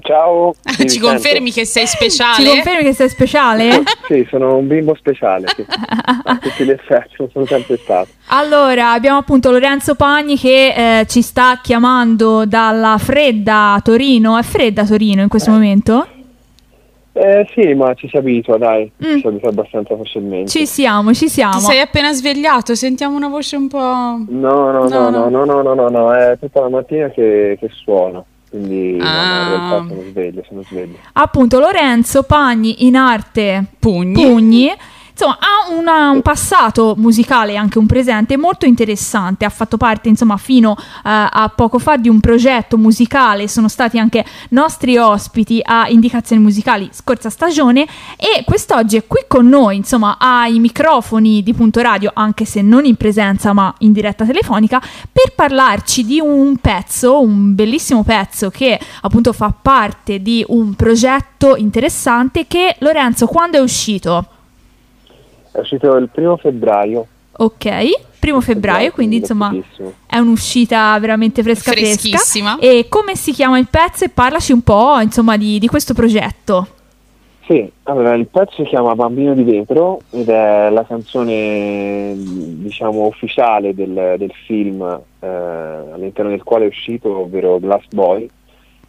Ciao. 0.00 0.54
Ci 0.62 0.98
confermi 0.98 1.52
che 1.52 1.64
sei 1.64 1.86
speciale? 1.86 2.42
Ci 2.42 2.48
confermi 2.48 2.82
che 2.82 2.94
sei 2.94 3.08
speciale? 3.08 3.82
sì, 4.08 4.26
sono 4.28 4.56
un 4.56 4.66
bimbo 4.66 4.94
speciale. 4.94 5.46
Sì. 5.54 5.64
A 6.24 6.38
tutti 6.38 6.64
gli 6.64 6.70
effetti, 6.70 7.14
non 7.18 7.30
sono 7.30 7.46
sempre 7.46 7.76
stato. 7.76 8.08
Allora, 8.28 8.92
abbiamo 8.92 9.18
appunto 9.18 9.50
Lorenzo 9.50 9.94
Pagni 9.94 10.36
che 10.38 11.00
eh, 11.00 11.06
ci 11.06 11.22
sta 11.22 11.60
chiamando 11.62 12.46
dalla 12.46 12.96
fredda 12.98 13.78
Torino. 13.82 14.38
È 14.38 14.42
fredda 14.42 14.84
Torino 14.84 15.22
in 15.22 15.28
questo 15.28 15.50
eh. 15.50 15.52
momento? 15.52 16.06
Eh 17.14 17.46
sì, 17.54 17.74
ma 17.74 17.92
ci 17.92 18.08
si 18.08 18.16
abitua, 18.16 18.56
dai, 18.56 18.90
mm. 19.04 19.14
ci 19.14 19.20
si 19.20 19.26
abitua 19.26 19.50
abbastanza 19.50 19.94
facilmente. 19.94 20.48
Ci 20.50 20.66
siamo, 20.66 21.12
ci 21.12 21.28
siamo. 21.28 21.58
Ti 21.58 21.60
sei 21.60 21.80
appena 21.80 22.10
svegliato, 22.14 22.74
sentiamo 22.74 23.14
una 23.14 23.28
voce 23.28 23.56
un 23.56 23.68
po'... 23.68 23.78
No, 23.78 24.24
no, 24.26 24.88
no, 24.88 25.10
no, 25.10 25.10
no, 25.10 25.28
no, 25.28 25.44
no, 25.44 25.62
no, 25.62 25.74
no, 25.74 25.88
no. 25.90 26.14
è 26.14 26.38
tutta 26.40 26.60
la 26.60 26.70
mattina 26.70 27.10
che, 27.10 27.58
che 27.60 27.68
suona 27.70 28.24
quindi 28.52 28.98
ah. 29.00 29.38
no, 29.38 29.42
in 29.42 29.48
realtà 29.48 29.88
sono 29.88 30.02
sveglio, 30.10 30.44
sono 30.46 30.62
sveglio. 30.62 30.98
Appunto 31.14 31.58
Lorenzo 31.58 32.22
Pagni 32.24 32.84
in 32.86 32.96
arte 32.96 33.64
Pugni, 33.78 34.22
Pugni 34.22 34.70
insomma, 35.12 35.38
ha 35.38 35.72
una, 35.72 36.10
un 36.10 36.22
passato 36.22 36.94
musicale 36.96 37.52
e 37.52 37.56
anche 37.56 37.78
un 37.78 37.86
presente 37.86 38.36
molto 38.36 38.66
interessante. 38.66 39.44
Ha 39.44 39.50
fatto 39.50 39.76
parte, 39.76 40.08
insomma, 40.08 40.36
fino 40.36 40.70
uh, 40.72 40.76
a 41.02 41.52
poco 41.54 41.78
fa 41.78 41.96
di 41.96 42.08
un 42.08 42.20
progetto 42.20 42.76
musicale. 42.76 43.48
Sono 43.48 43.68
stati 43.68 43.98
anche 43.98 44.24
nostri 44.50 44.96
ospiti 44.96 45.60
a 45.62 45.88
indicazioni 45.88 46.42
musicali 46.42 46.88
scorsa 46.92 47.30
stagione. 47.30 47.86
E 48.16 48.42
quest'oggi 48.44 48.96
è 48.96 49.06
qui 49.06 49.24
con 49.28 49.48
noi, 49.48 49.76
insomma, 49.76 50.16
ai 50.18 50.58
microfoni 50.58 51.42
di 51.42 51.54
Punto 51.54 51.80
Radio, 51.80 52.10
anche 52.14 52.44
se 52.44 52.62
non 52.62 52.84
in 52.84 52.96
presenza, 52.96 53.52
ma 53.52 53.72
in 53.78 53.92
diretta 53.92 54.24
telefonica, 54.24 54.80
per 55.12 55.34
parlarci 55.34 56.04
di 56.04 56.20
un 56.20 56.56
pezzo, 56.56 57.20
un 57.20 57.54
bellissimo 57.54 58.02
pezzo 58.02 58.50
che 58.50 58.78
appunto 59.02 59.32
fa 59.32 59.52
parte 59.60 60.20
di 60.20 60.44
un 60.48 60.74
progetto 60.74 61.56
interessante 61.56 62.46
che 62.46 62.76
Lorenzo 62.80 63.26
quando 63.26 63.58
è 63.58 63.60
uscito? 63.60 64.26
È 65.52 65.58
uscito 65.58 65.94
il 65.96 66.08
primo 66.08 66.36
febbraio. 66.36 67.06
Ok, 67.34 67.90
primo 68.18 68.40
febbraio, 68.40 68.92
quindi 68.92 69.16
insomma 69.16 69.54
è 70.06 70.18
un'uscita 70.18 70.98
veramente 70.98 71.42
fresca 71.42 71.72
Freschissima. 71.72 72.56
fresca. 72.56 72.72
E 72.72 72.86
come 72.88 73.16
si 73.16 73.32
chiama 73.32 73.58
il 73.58 73.68
pezzo 73.68 74.04
e 74.04 74.08
parlaci 74.10 74.52
un 74.52 74.62
po' 74.62 74.98
insomma 75.00 75.36
di, 75.36 75.58
di 75.58 75.66
questo 75.66 75.94
progetto. 75.94 76.66
Sì, 77.44 77.68
allora 77.82 78.14
il 78.14 78.28
pezzo 78.28 78.62
si 78.62 78.64
chiama 78.64 78.94
Bambino 78.94 79.34
di 79.34 79.42
vetro 79.42 80.00
ed 80.10 80.28
è 80.28 80.70
la 80.70 80.84
canzone 80.84 82.14
diciamo 82.16 83.06
ufficiale 83.06 83.74
del, 83.74 84.14
del 84.16 84.32
film 84.46 84.80
eh, 84.80 85.26
all'interno 85.26 86.30
del 86.30 86.44
quale 86.44 86.66
è 86.66 86.68
uscito, 86.68 87.18
ovvero 87.18 87.58
Glass 87.58 87.84
Boy, 87.90 88.30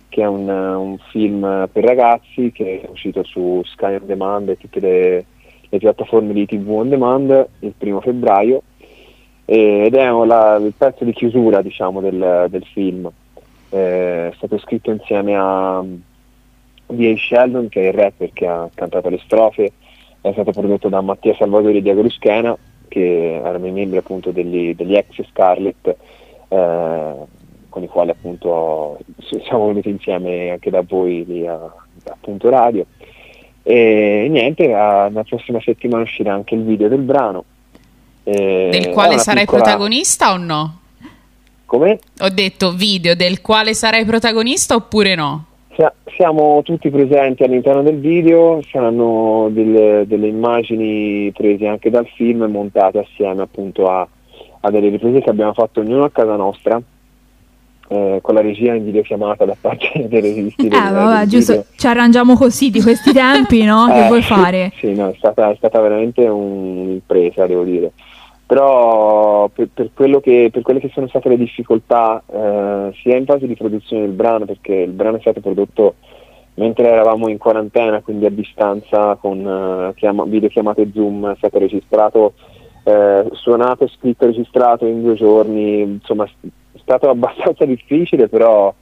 che 0.07 0.21
è 0.21 0.27
un, 0.27 0.47
un, 0.47 0.97
film 1.09 1.67
per 1.71 1.83
ragazzi 1.83 2.51
che 2.53 2.81
è 2.81 2.89
uscito 2.89 3.23
su 3.23 3.63
Sky 3.65 3.95
On 3.95 4.05
Demand 4.05 4.49
e 4.49 4.57
tutte 4.57 4.79
le 4.79 5.25
le 5.73 5.79
piattaforme 5.79 6.33
di 6.33 6.45
TV 6.45 6.69
on 6.69 6.89
demand 6.89 7.47
il 7.59 7.73
primo 7.75 7.99
febbraio 7.99 8.61
ed 9.43 9.95
è 9.95 10.09
la, 10.09 10.55
il 10.55 10.73
pezzo 10.77 11.03
di 11.03 11.13
chiusura 11.13 11.61
diciamo, 11.61 11.99
del, 11.99 12.45
del 12.49 12.63
film. 12.71 13.09
Eh, 13.69 14.29
è 14.29 14.33
stato 14.35 14.59
scritto 14.59 14.91
insieme 14.91 15.35
a 15.35 15.83
D.A. 16.85 17.17
Sheldon 17.17 17.69
che 17.69 17.81
è 17.81 17.87
il 17.87 17.93
rapper 17.93 18.31
che 18.33 18.45
ha 18.45 18.69
cantato 18.73 19.09
le 19.09 19.19
strofe, 19.23 19.71
è 20.21 20.31
stato 20.31 20.51
prodotto 20.51 20.89
da 20.89 21.01
Mattia 21.01 21.35
Salvatori 21.35 21.77
e 21.77 21.81
Diego 21.81 22.03
Ruschena 22.03 22.55
che 22.87 23.33
erano 23.33 23.65
i 23.65 23.71
membri 23.71 23.97
appunto 23.97 24.29
degli, 24.29 24.75
degli 24.75 24.95
ex 24.95 25.27
Scarlet 25.31 25.95
eh, 26.49 27.13
con 27.67 27.81
i 27.81 27.87
quali 27.87 28.11
appunto 28.11 28.99
siamo 29.43 29.67
venuti 29.67 29.89
insieme 29.89 30.51
anche 30.51 30.69
da 30.69 30.83
voi 30.87 31.25
lì 31.25 31.47
a, 31.47 31.59
appunto 32.05 32.49
radio 32.49 32.85
e 33.63 34.27
niente, 34.29 34.67
la, 34.67 35.09
la 35.09 35.23
prossima 35.23 35.59
settimana 35.61 36.03
uscirà 36.03 36.33
anche 36.33 36.53
il 36.53 36.63
video 36.63 36.89
del 36.89 36.99
brano. 36.99 37.45
del 38.23 38.89
quale 38.89 39.17
sarai 39.17 39.45
piccola... 39.45 39.63
protagonista 39.63 40.33
o 40.33 40.37
no? 40.37 40.79
Come? 41.65 41.99
Ho 42.19 42.29
detto 42.29 42.73
video 42.73 43.15
del 43.15 43.41
quale 43.41 43.73
sarai 43.73 44.05
protagonista 44.05 44.75
oppure 44.75 45.15
no? 45.15 45.45
Siamo 46.15 46.61
tutti 46.61 46.91
presenti 46.91 47.41
all'interno 47.43 47.81
del 47.81 47.99
video, 47.99 48.61
saranno 48.69 49.47
delle, 49.49 50.03
delle 50.05 50.27
immagini 50.27 51.31
prese 51.31 51.65
anche 51.65 51.89
dal 51.89 52.07
film 52.15 52.43
e 52.43 52.47
montate 52.47 52.99
assieme 52.99 53.41
appunto 53.41 53.89
a, 53.89 54.07
a 54.59 54.69
delle 54.69 54.89
riprese 54.89 55.21
che 55.21 55.31
abbiamo 55.31 55.53
fatto 55.53 55.79
ognuno 55.79 56.03
a 56.03 56.11
casa 56.11 56.35
nostra 56.35 56.79
eh, 57.93 58.19
con 58.21 58.33
la 58.33 58.41
regia 58.41 58.73
in 58.73 58.85
videochiamata 58.85 59.45
da 59.45 59.55
parte 59.59 59.91
dei 60.09 60.21
registi. 60.21 60.65
Eh, 60.65 60.69
del, 60.69 60.79
vabbè, 60.79 61.19
del 61.19 61.29
giusto, 61.29 61.51
video. 61.53 61.67
ci 61.75 61.87
arrangiamo 61.87 62.35
così 62.35 62.71
di 62.71 62.81
questi 62.81 63.11
tempi, 63.13 63.63
no? 63.63 63.85
che 63.87 64.05
eh, 64.05 64.07
vuoi 64.07 64.21
fare? 64.23 64.71
Sì, 64.77 64.93
no, 64.93 65.09
è 65.09 65.15
stata, 65.17 65.51
è 65.51 65.55
stata 65.55 65.79
veramente 65.79 66.27
un'impresa, 66.27 67.45
devo 67.45 67.63
dire. 67.63 67.91
Però 68.45 69.47
per, 69.47 69.69
per, 69.73 70.19
che, 70.21 70.49
per, 70.51 70.61
quelle 70.61 70.79
che 70.79 70.91
sono 70.93 71.07
state 71.07 71.29
le 71.29 71.37
difficoltà, 71.37 72.21
eh, 72.31 72.91
sia 73.01 73.15
in 73.15 73.25
fase 73.25 73.47
di 73.47 73.55
produzione 73.55 74.03
del 74.03 74.11
brano, 74.11 74.45
perché 74.45 74.73
il 74.73 74.91
brano 74.91 75.17
è 75.17 75.21
stato 75.21 75.39
prodotto 75.39 75.95
mentre 76.55 76.87
eravamo 76.87 77.29
in 77.29 77.37
quarantena, 77.37 78.01
quindi 78.01 78.25
a 78.25 78.29
distanza 78.29 79.15
con 79.15 79.43
uh, 79.43 79.93
chiama, 79.95 80.23
videochiamate 80.25 80.91
Zoom, 80.93 81.31
è 81.31 81.35
stato 81.37 81.57
registrato, 81.57 82.33
eh, 82.83 83.27
suonato, 83.31 83.87
scritto, 83.87 84.27
registrato 84.27 84.85
in 84.85 85.01
due 85.01 85.15
giorni, 85.15 85.81
insomma 85.81 86.27
stato 86.83 87.09
abbastanza 87.11 87.65
difficile, 87.65 88.27
però 88.27 88.73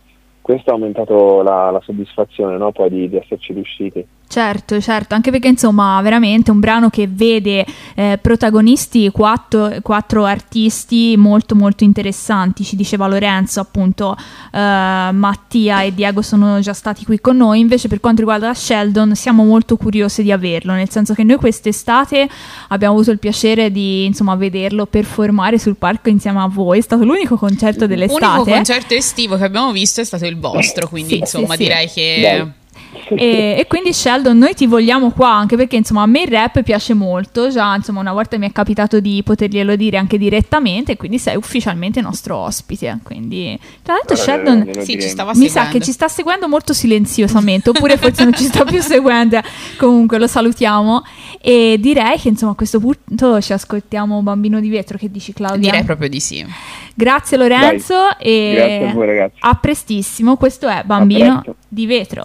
questo 0.41 0.71
ha 0.71 0.73
aumentato 0.73 1.41
la, 1.41 1.71
la 1.71 1.81
soddisfazione 1.81 2.57
no? 2.57 2.71
poi 2.71 2.89
di, 2.89 3.09
di 3.09 3.17
esserci 3.17 3.53
riusciti. 3.53 4.05
Certo, 4.31 4.79
certo, 4.79 5.13
anche 5.13 5.29
perché 5.29 5.49
insomma 5.49 5.99
veramente 6.01 6.51
un 6.51 6.61
brano 6.61 6.89
che 6.89 7.05
vede 7.05 7.65
eh, 7.95 8.17
protagonisti 8.21 9.09
quattro, 9.11 9.73
quattro, 9.81 10.23
artisti 10.23 11.15
molto 11.17 11.53
molto 11.53 11.83
interessanti, 11.83 12.63
ci 12.63 12.77
diceva 12.77 13.07
Lorenzo 13.07 13.59
appunto 13.59 14.15
eh, 14.15 15.09
Mattia 15.11 15.81
e 15.81 15.93
Diego 15.93 16.21
sono 16.21 16.61
già 16.61 16.71
stati 16.71 17.03
qui 17.03 17.19
con 17.19 17.35
noi, 17.35 17.59
invece 17.59 17.89
per 17.89 17.99
quanto 17.99 18.21
riguarda 18.21 18.53
Sheldon 18.53 19.15
siamo 19.15 19.43
molto 19.43 19.75
curiosi 19.75 20.23
di 20.23 20.31
averlo, 20.31 20.71
nel 20.71 20.89
senso 20.89 21.13
che 21.13 21.25
noi 21.25 21.35
quest'estate 21.35 22.29
abbiamo 22.69 22.93
avuto 22.93 23.11
il 23.11 23.19
piacere 23.19 23.69
di 23.69 24.05
insomma 24.05 24.35
vederlo 24.35 24.85
performare 24.85 25.59
sul 25.59 25.75
palco 25.75 26.07
insieme 26.07 26.39
a 26.39 26.47
voi, 26.47 26.79
è 26.79 26.81
stato 26.81 27.03
l'unico 27.03 27.35
concerto 27.35 27.85
dell'estate. 27.85 28.25
L'unico 28.25 28.49
concerto 28.49 28.93
estivo 28.93 29.35
che 29.35 29.43
abbiamo 29.43 29.73
visto 29.73 29.99
è 29.99 30.05
stato 30.05 30.25
il 30.25 30.39
vostro, 30.39 30.87
quindi 30.87 31.15
sì, 31.15 31.19
insomma 31.19 31.55
sì, 31.55 31.63
direi 31.63 31.89
sì. 31.89 31.93
che... 31.95 32.19
Dai 32.21 32.59
e, 33.09 33.55
e, 33.57 33.65
quindi 33.67 33.93
Sheldon 33.93 34.37
noi 34.37 34.53
ti 34.53 34.67
vogliamo 34.67 35.11
qua 35.11 35.33
anche 35.33 35.55
perché 35.55 35.77
insomma 35.77 36.01
a 36.01 36.05
me 36.05 36.23
il 36.23 36.27
rap 36.27 36.61
piace 36.63 36.93
molto. 36.93 37.49
Già 37.49 37.73
insomma 37.75 37.99
una 37.99 38.13
volta 38.13 38.37
mi 38.37 38.47
è 38.47 38.51
capitato 38.51 38.99
di 38.99 39.21
poterglielo 39.23 39.75
dire 39.75 39.97
anche 39.97 40.17
direttamente 40.17 40.97
quindi 40.97 41.17
sei 41.17 41.35
ufficialmente 41.35 42.01
nostro 42.01 42.37
ospite. 42.37 42.99
Quindi 43.03 43.57
tra 43.81 43.93
l'altro 43.93 44.15
Sheldon 44.15 44.69
sì, 44.83 44.95
mi 44.95 45.01
seguendo. 45.01 45.47
sa 45.47 45.67
che 45.67 45.79
ci 45.79 45.91
sta 45.91 46.07
seguendo 46.07 46.47
molto 46.47 46.73
silenziosamente 46.73 47.69
oppure 47.69 47.97
forse 47.97 48.23
non 48.23 48.33
ci 48.33 48.43
sta 48.45 48.63
più 48.65 48.81
seguendo. 48.81 49.39
Comunque 49.77 50.17
lo 50.17 50.27
salutiamo. 50.27 51.03
E 51.39 51.77
direi 51.79 52.19
che 52.19 52.29
insomma 52.29 52.51
a 52.51 52.55
questo 52.55 52.79
punto 52.79 53.41
ci 53.41 53.53
ascoltiamo 53.53 54.21
Bambino 54.21 54.59
di 54.59 54.69
Vetro. 54.69 54.97
Che 54.97 55.09
dici 55.09 55.33
Claudia? 55.33 55.71
direi 55.71 55.83
proprio 55.83 56.09
di 56.09 56.19
sì. 56.19 56.45
Grazie 56.93 57.37
Lorenzo. 57.37 57.93
Dai. 57.93 58.27
e 58.27 58.53
grazie 58.53 58.87
a, 58.87 58.93
voi, 58.93 59.05
ragazzi. 59.07 59.37
a 59.39 59.55
prestissimo. 59.55 60.35
Questo 60.35 60.67
è 60.67 60.83
Bambino 60.85 61.43
di 61.67 61.85
Vetro 61.85 62.23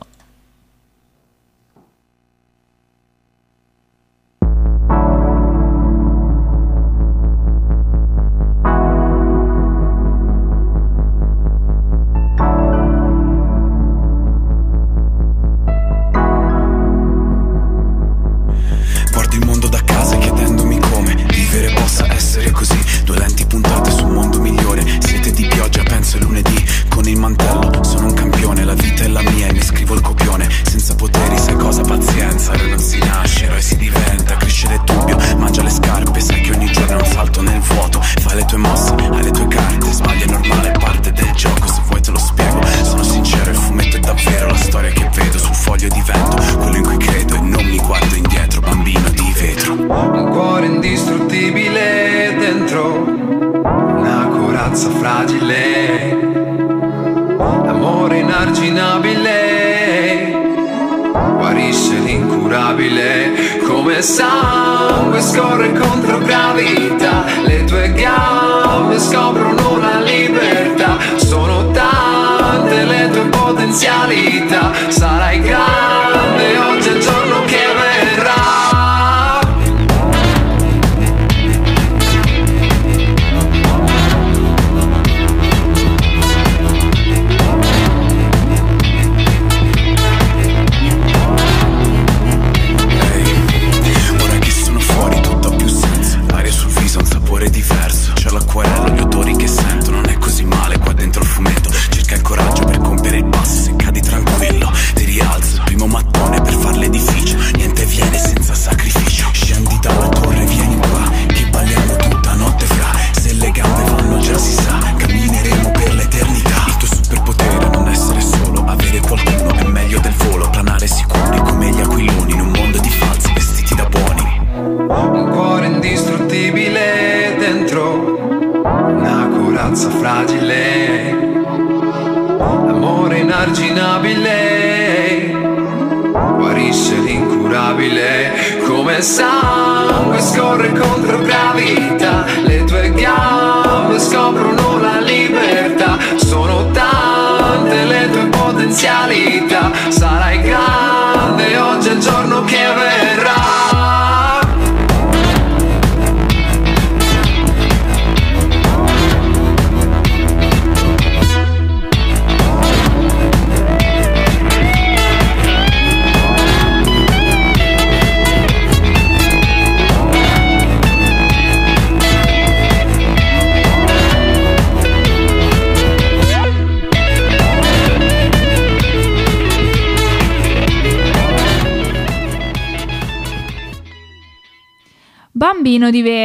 penso 26.06 26.16
è 26.18 26.20
lunedì 26.20 26.64
Con 26.88 27.08
il 27.08 27.18
mantello 27.18 27.82
sono 27.82 28.06
un 28.06 28.14
campione 28.14 28.64
La 28.64 28.74
vita 28.74 29.04
è 29.04 29.08
la 29.08 29.22
mia 29.22 29.48
e 29.48 29.52
ne 29.52 29.62
scrivo 29.62 29.94
il 29.94 30.00
copione. 30.00 30.48
Senza 30.62 30.94
poteri 30.94 31.36
sai 31.38 31.56
cosa? 31.56 31.82
Pazienza 31.82 32.52
Eroi 32.52 32.70
non 32.70 32.78
si 32.78 32.98
nasce, 32.98 33.44
eroi 33.44 33.62
si 33.62 33.76
diventa 33.76 34.36
Crescere 34.36 34.74
è 34.74 34.80
dubbio, 34.84 35.18
mangia 35.36 35.62
le 35.62 35.70
scarpe 35.70 36.20
Sai 36.20 36.40
che 36.40 36.52
ogni 36.52 36.70
giorno 36.70 36.98
è 36.98 37.02
un 37.02 37.10
salto 37.10 37.42
nel 37.42 37.60
vuoto. 37.60 38.00
Fa 38.00 38.34
le 38.34 38.44
tue 38.44 38.58
mosse, 38.58 38.94
hai 38.94 39.22
le 39.22 39.30
tue 39.30 39.48
carte 39.48 39.92
Sbagli 39.92 40.22
è 40.22 40.26
normale, 40.26 40.72
è 40.72 40.78
parte 40.78 41.12
del 41.12 41.32
gioco 41.32 41.66
Se 41.66 41.80
vuoi 41.86 42.00
te 42.00 42.10
lo 42.10 42.18
spiego, 42.18 42.60
sono 42.82 43.02
sincero 43.02 43.50
Il 43.50 43.56
fumetto 43.56 43.96
è 43.96 44.00
davvero 44.00 44.46
la 44.48 44.56
storia 44.56 44.90
che 44.92 45.10
vedo 45.12 45.38
Sul 45.38 45.54
foglio 45.54 45.88
di 45.88 46.02
vento 46.04 46.36
quello 46.58 46.76
in 46.76 46.82
cui 46.82 46.96
credo 46.98 47.34
E 47.34 47.40
non 47.40 47.64
mi 47.64 47.78
guardo 47.78 48.14
indietro, 48.14 48.60
bambino 48.60 49.08
di 49.10 49.32
vetro. 49.34 49.72
Un 49.72 50.28
cuore 50.30 50.66
indistruttibile 50.66 52.36
dentro 52.38 53.15
corazza 54.76 54.90
fragile, 54.90 56.18
l'amore 57.64 58.18
inarginabile, 58.18 59.24
guarisce 61.12 61.94
l'incurabile, 62.00 63.32
come 63.66 64.02
sangue 64.02 65.22
scorre 65.22 65.72
contro 65.72 66.18
gravità, 66.18 67.24
le 67.46 67.64
tue 67.64 67.90
gambe 67.92 68.98
scoprono 68.98 69.78
la 69.78 70.00
libertà, 70.00 70.98
sono 71.16 71.70
tante 71.70 72.84
le 72.84 73.08
tue 73.10 73.24
potenzialità, 73.28 74.72
sarai 74.88 75.40
grande 75.40 76.05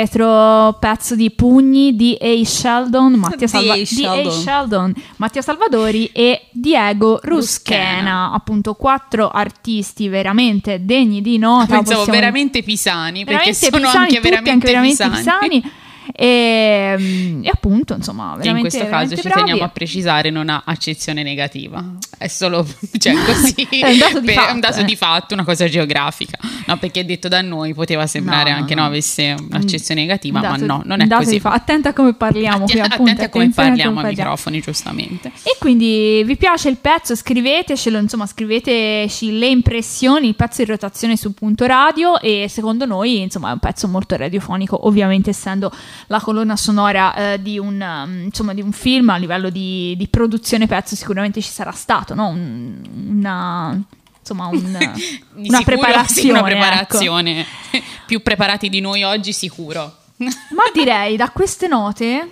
Vetro, 0.05 0.77
pezzo 0.79 1.15
di 1.15 1.29
pugni 1.29 1.95
di 1.95 2.17
A. 2.19 2.43
Sheldon, 2.43 3.13
Mattia, 3.13 3.37
Di 3.37 3.47
Salva- 3.47 3.75
di 3.75 3.81
A. 3.81 3.85
Sheldon. 3.85 4.31
Sheldon, 4.31 4.93
Mattia 5.17 5.41
Salvadori 5.43 6.09
e 6.11 6.47
Diego 6.51 7.19
Ruschena, 7.21 7.93
Ruschena. 7.93 8.31
appunto 8.33 8.73
quattro 8.73 9.29
artisti 9.29 10.07
veramente 10.07 10.83
degni 10.83 11.21
di 11.21 11.37
nota. 11.37 11.65
Pensavo 11.75 11.99
possiamo- 11.99 12.19
veramente 12.19 12.63
pisani, 12.63 13.23
perché 13.25 13.51
veramente 13.51 13.65
sono 13.69 13.77
pisani, 13.77 13.97
anche 13.97 14.19
veramente, 14.21 14.49
anche 14.49 14.65
veramente 14.67 15.03
pisani. 15.09 15.59
pisani. 15.59 15.71
E, 16.13 16.95
mm, 16.99 17.43
e 17.45 17.49
appunto, 17.49 17.70
insomma, 17.89 18.31
Che 18.33 18.39
veramente, 18.43 18.75
in 18.77 18.83
questo 18.83 18.87
caso 18.89 19.15
ci 19.15 19.27
bravi. 19.27 19.39
teniamo 19.39 19.63
a 19.63 19.69
precisare 19.69 20.29
non 20.29 20.49
ha 20.49 20.61
accezione 20.65 21.23
negativa, 21.23 21.83
è 22.17 22.27
solo 22.27 22.65
cioè, 22.97 23.13
così, 23.25 23.67
È 23.69 23.89
un 23.91 23.97
dato 23.97 24.19
di 24.19 24.25
per- 24.25 24.35
fatto, 24.35 24.53
un 24.53 24.59
dato 24.59 24.79
eh. 24.79 24.83
di 24.83 24.95
fatto, 24.95 25.33
una 25.33 25.43
cosa 25.43 25.67
geografica. 25.67 26.37
No, 26.67 26.77
perché 26.77 27.03
detto 27.05 27.27
da 27.27 27.41
noi 27.41 27.73
poteva 27.73 28.07
sembrare 28.07 28.51
No, 28.51 28.57
anche 28.57 28.75
no. 28.75 28.85
avesse 28.85 29.35
un'accezione 29.37 30.01
negativa, 30.01 30.39
dato- 30.39 30.59
ma 30.59 30.65
no, 30.65 30.81
non 30.85 31.01
è 31.01 31.07
così. 31.07 31.39
fa- 31.39 31.51
Attenta 31.53 31.89
a 31.89 31.93
come 31.93 32.13
parliamo 32.13 32.65
qui, 32.65 32.79
appunto. 32.79 33.01
Attenti 33.03 33.23
a 33.23 33.29
come 33.29 33.49
parliamo 33.49 33.99
a 33.99 34.03
microfoni, 34.03 34.61
giustamente. 34.61 35.29
E 35.43 35.55
quindi 35.59 36.23
vi 36.25 36.37
piace 36.37 36.69
il 36.69 36.77
pezzo? 36.77 37.15
Scrivetecelo, 37.15 37.97
insomma, 37.97 38.25
scriveteci 38.25 39.37
le 39.37 39.47
impressioni, 39.47 40.27
il 40.27 40.35
pezzo 40.35 40.61
in 40.61 40.67
rotazione 40.67 41.17
su 41.17 41.33
punto 41.33 41.65
radio 41.65 42.19
e 42.19 42.47
secondo 42.49 42.85
noi, 42.85 43.21
insomma, 43.21 43.49
è 43.49 43.53
un 43.53 43.59
pezzo 43.59 43.87
molto 43.87 44.15
radiofonico, 44.15 44.87
ovviamente 44.87 45.29
essendo 45.31 45.71
la 46.07 46.19
colonna 46.19 46.55
sonora 46.55 47.33
eh, 47.33 47.41
di, 47.41 47.57
un, 47.57 47.70
um, 47.79 48.23
insomma, 48.25 48.53
di 48.53 48.61
un 48.61 48.71
film 48.71 49.09
a 49.09 49.17
livello 49.17 49.49
di, 49.49 49.95
di 49.97 50.07
produzione 50.07 50.67
pezzo 50.67 50.95
sicuramente 50.95 51.41
ci 51.41 51.51
sarà 51.51 51.71
stato, 51.71 52.13
no? 52.13 52.27
Un- 52.29 52.81
una 53.19 53.79
insomma 54.19 54.47
un- 54.47 54.93
una 55.35 55.61
preparazione, 55.61 56.07
sì, 56.07 56.29
una 56.29 56.39
ecco. 56.39 56.47
preparazione. 56.47 57.45
Più 58.05 58.21
preparati 58.21 58.69
di 58.69 58.79
noi 58.81 59.03
oggi 59.03 59.33
sicuro. 59.33 59.97
Ma 60.17 60.63
direi 60.73 61.15
da 61.15 61.29
queste 61.29 61.67
note 61.67 62.29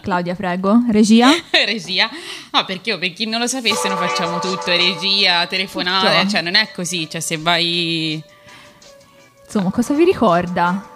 Claudia, 0.00 0.34
prego, 0.34 0.84
regia. 0.90 1.28
regia? 1.64 2.08
No, 2.52 2.64
perché 2.64 2.90
io, 2.90 2.98
per 2.98 3.12
chi 3.12 3.26
non 3.26 3.40
lo 3.40 3.46
sapesse, 3.46 3.88
noi 3.88 3.96
facciamo 3.96 4.38
tutto, 4.38 4.66
regia, 4.66 5.46
telefonate, 5.46 6.18
Tutto. 6.20 6.30
cioè 6.30 6.42
non 6.42 6.54
è 6.54 6.70
così, 6.72 7.08
cioè 7.10 7.20
se 7.20 7.36
vai... 7.36 8.22
Insomma, 9.44 9.70
cosa 9.70 9.94
vi 9.94 10.04
ricorda? 10.04 10.88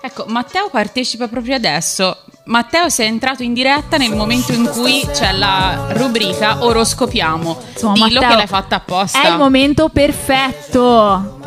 Ecco, 0.00 0.26
Matteo 0.26 0.68
partecipa 0.70 1.28
proprio 1.28 1.54
adesso. 1.54 2.24
Matteo 2.44 2.88
sei 2.88 3.06
entrato 3.06 3.42
in 3.42 3.54
diretta 3.54 3.96
nel 3.96 4.14
momento 4.14 4.52
in 4.52 4.68
cui 4.68 5.06
c'è 5.12 5.32
la 5.32 5.86
rubrica 5.90 6.64
Oroscopiamo. 6.64 7.56
Insomma, 7.72 7.92
Dillo 7.94 8.20
Matteo, 8.20 8.28
che 8.28 8.36
l'hai 8.36 8.46
fatta 8.46 8.76
apposta. 8.76 9.22
È 9.22 9.28
il 9.28 9.36
momento 9.36 9.88
perfetto. 9.88 11.40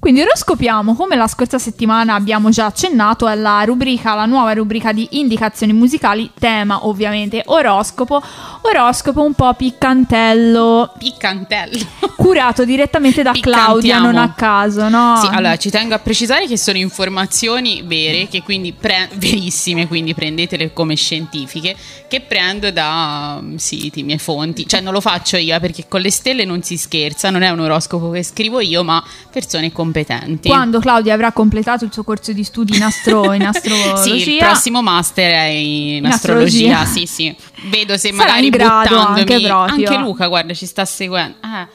Quindi 0.00 0.22
oroscopiamo, 0.22 0.94
come 0.94 1.14
la 1.14 1.26
scorsa 1.26 1.58
settimana 1.58 2.14
abbiamo 2.14 2.48
già 2.48 2.64
accennato, 2.64 3.26
alla 3.26 3.62
rubrica, 3.66 4.14
la 4.14 4.24
nuova 4.24 4.54
rubrica 4.54 4.92
di 4.92 5.06
indicazioni 5.10 5.74
musicali, 5.74 6.30
tema 6.38 6.86
ovviamente 6.86 7.42
oroscopo, 7.44 8.22
oroscopo 8.62 9.22
un 9.22 9.34
po' 9.34 9.52
piccantello, 9.52 10.94
Piccantello. 10.96 11.84
curato 12.16 12.64
direttamente 12.64 13.22
da 13.22 13.32
Claudia, 13.38 13.98
non 13.98 14.16
a 14.16 14.32
caso, 14.32 14.88
no? 14.88 15.18
Sì, 15.20 15.28
allora 15.30 15.58
ci 15.58 15.68
tengo 15.68 15.94
a 15.94 15.98
precisare 15.98 16.46
che 16.46 16.56
sono 16.56 16.78
informazioni 16.78 17.82
vere, 17.84 18.26
che 18.26 18.42
quindi 18.42 18.72
pre- 18.72 19.10
verissime, 19.16 19.86
quindi 19.86 20.14
prendetele 20.14 20.72
come 20.72 20.94
scientifiche, 20.96 21.76
che 22.08 22.22
prendo 22.22 22.70
da 22.70 23.38
mm, 23.38 23.56
siti, 23.56 24.02
miei 24.02 24.18
fonti. 24.18 24.66
Cioè 24.66 24.80
non 24.80 24.94
lo 24.94 25.02
faccio 25.02 25.36
io, 25.36 25.54
eh, 25.54 25.60
perché 25.60 25.86
con 25.88 26.00
le 26.00 26.10
stelle 26.10 26.46
non 26.46 26.62
si 26.62 26.78
scherza, 26.78 27.28
non 27.28 27.42
è 27.42 27.50
un 27.50 27.60
oroscopo 27.60 28.08
che 28.08 28.22
scrivo 28.22 28.60
io, 28.60 28.82
ma 28.82 29.04
persone 29.30 29.70
competenti. 29.92 30.48
Quando 30.48 30.78
Claudia 30.78 31.14
avrà 31.14 31.32
completato 31.32 31.84
il 31.84 31.92
suo 31.92 32.04
corso 32.04 32.32
di 32.32 32.44
studi 32.44 32.76
in, 32.76 32.82
astro, 32.82 33.32
in 33.32 33.42
astrologia, 33.46 33.96
Sì, 33.96 34.30
il 34.32 34.38
prossimo 34.38 34.82
master 34.82 35.32
è 35.32 35.44
in, 35.46 35.96
In 35.96 36.06
astrologia. 36.06 36.80
astrologia. 36.80 36.84
Sì, 36.86 37.06
sì. 37.06 37.36
Vedo 37.68 37.96
se 37.96 38.08
Sarà 38.12 38.16
magari 38.24 38.44
in 38.46 38.50
grado 38.52 38.96
anche 38.98 39.24
proprio. 39.24 39.56
anche 39.56 39.96
Luca, 39.98 40.26
guarda, 40.28 40.54
ci 40.54 40.66
sta 40.66 40.84
seguendo. 40.84 41.36
Eh, 41.42 41.66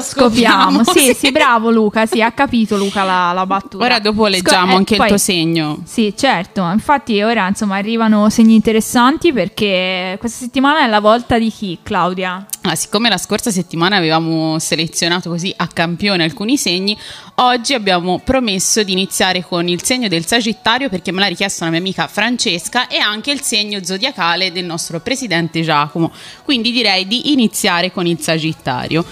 Scopiamo, 0.00 0.82
sì, 0.82 1.14
sì, 1.14 1.30
bravo 1.32 1.70
Luca, 1.70 2.04
sì, 2.04 2.20
ha 2.20 2.32
capito 2.32 2.76
Luca 2.76 3.04
la, 3.04 3.30
la 3.32 3.46
battuta. 3.46 3.84
Ora 3.84 4.00
dopo 4.00 4.26
leggiamo 4.26 4.66
Sco- 4.66 4.72
eh, 4.72 4.76
anche 4.76 4.96
poi- 4.96 5.06
il 5.06 5.12
tuo 5.12 5.18
segno. 5.22 5.82
Sì, 5.84 6.12
certo, 6.16 6.68
infatti 6.72 7.22
ora 7.22 7.46
insomma 7.46 7.76
arrivano 7.76 8.28
segni 8.30 8.56
interessanti 8.56 9.32
perché 9.32 10.16
questa 10.18 10.38
settimana 10.44 10.84
è 10.84 10.88
la 10.88 10.98
volta 10.98 11.38
di 11.38 11.50
chi, 11.50 11.78
Claudia? 11.82 12.44
Ah, 12.62 12.74
siccome 12.74 13.08
la 13.08 13.16
scorsa 13.16 13.50
settimana 13.50 13.96
avevamo 13.96 14.58
selezionato 14.58 15.30
così 15.30 15.52
a 15.56 15.66
campione 15.68 16.24
alcuni 16.24 16.58
segni, 16.58 16.96
oggi 17.36 17.72
abbiamo 17.72 18.20
promesso 18.22 18.82
di 18.82 18.92
iniziare 18.92 19.44
con 19.44 19.68
il 19.68 19.82
segno 19.82 20.08
del 20.08 20.26
Sagittario 20.26 20.88
perché 20.88 21.12
me 21.12 21.20
l'ha 21.20 21.26
richiesto 21.26 21.62
una 21.62 21.70
mia 21.70 21.80
amica 21.80 22.06
Francesca 22.08 22.88
e 22.88 22.98
anche 22.98 23.30
il 23.30 23.40
segno 23.40 23.82
zodiacale 23.84 24.50
del 24.52 24.64
nostro 24.64 25.00
presidente 25.00 25.62
Giacomo. 25.62 26.10
Quindi 26.44 26.72
direi 26.72 27.06
di 27.06 27.32
iniziare 27.32 27.92
con 27.92 28.06
il 28.06 28.20
Sagittario. 28.20 29.04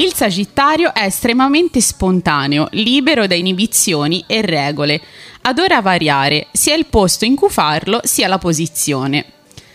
Il 0.00 0.14
Sagittario 0.14 0.94
è 0.94 1.02
estremamente 1.02 1.80
spontaneo, 1.80 2.68
libero 2.70 3.26
da 3.26 3.34
inibizioni 3.34 4.22
e 4.28 4.42
regole. 4.42 5.00
Adora 5.42 5.80
variare 5.80 6.46
sia 6.52 6.76
il 6.76 6.86
posto 6.86 7.24
in 7.24 7.34
cui 7.34 7.50
farlo, 7.50 7.98
sia 8.04 8.28
la 8.28 8.38
posizione, 8.38 9.24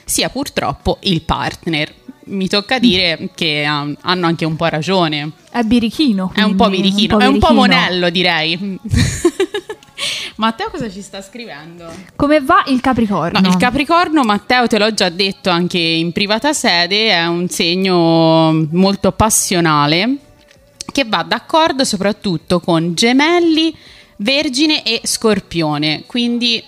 sia 0.05 0.29
purtroppo 0.29 0.97
il 1.01 1.23
partner. 1.23 1.93
Mi 2.27 2.47
tocca 2.47 2.79
dire 2.79 3.31
che 3.35 3.65
um, 3.67 3.97
hanno 3.99 4.25
anche 4.25 4.45
un 4.45 4.55
po' 4.55 4.67
ragione. 4.67 5.29
È 5.51 5.61
birichino. 5.63 6.31
È 6.33 6.41
un 6.41 6.55
po' 6.55 6.67
quindi, 6.67 6.89
birichino, 6.91 7.15
un 7.15 7.19
po' 7.19 7.25
è 7.25 7.27
un 7.27 7.39
po' 7.39 7.47
birichino. 7.47 7.75
monello 7.75 8.09
direi. 8.09 8.79
Matteo 10.35 10.69
cosa 10.71 10.89
ci 10.89 11.01
sta 11.01 11.21
scrivendo? 11.21 11.91
Come 12.15 12.41
va 12.41 12.63
il 12.67 12.81
Capricorno? 12.81 13.39
No, 13.39 13.47
il 13.47 13.57
Capricorno, 13.57 14.23
Matteo, 14.23 14.67
te 14.67 14.79
l'ho 14.79 14.93
già 14.93 15.09
detto 15.09 15.49
anche 15.49 15.77
in 15.77 16.11
privata 16.11 16.53
sede, 16.53 17.09
è 17.09 17.25
un 17.25 17.49
segno 17.49 18.67
molto 18.71 19.11
passionale 19.11 20.17
che 20.91 21.05
va 21.05 21.23
d'accordo 21.23 21.83
soprattutto 21.83 22.59
con 22.59 22.93
gemelli, 22.93 23.75
vergine 24.17 24.83
e 24.83 25.01
scorpione. 25.03 26.03
Quindi 26.05 26.63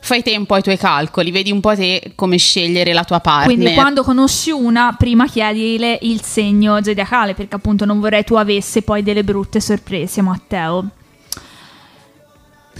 fai 0.00 0.22
te 0.22 0.36
un 0.36 0.46
po' 0.46 0.56
i 0.56 0.62
tuoi 0.62 0.78
calcoli, 0.78 1.30
vedi 1.30 1.50
un 1.50 1.60
po' 1.60 1.74
te 1.74 2.12
come 2.14 2.36
scegliere 2.36 2.92
la 2.92 3.04
tua 3.04 3.20
partner. 3.20 3.54
Quindi 3.54 3.74
quando 3.74 4.02
conosci 4.02 4.50
una, 4.50 4.94
prima 4.96 5.26
chiedile 5.26 5.98
il 6.02 6.22
segno 6.22 6.82
zodiacale, 6.82 7.34
perché 7.34 7.56
appunto 7.56 7.84
non 7.84 8.00
vorrei 8.00 8.24
tu 8.24 8.34
avesse 8.34 8.82
poi 8.82 9.02
delle 9.02 9.24
brutte 9.24 9.60
sorprese, 9.60 10.22
Matteo. 10.22 10.90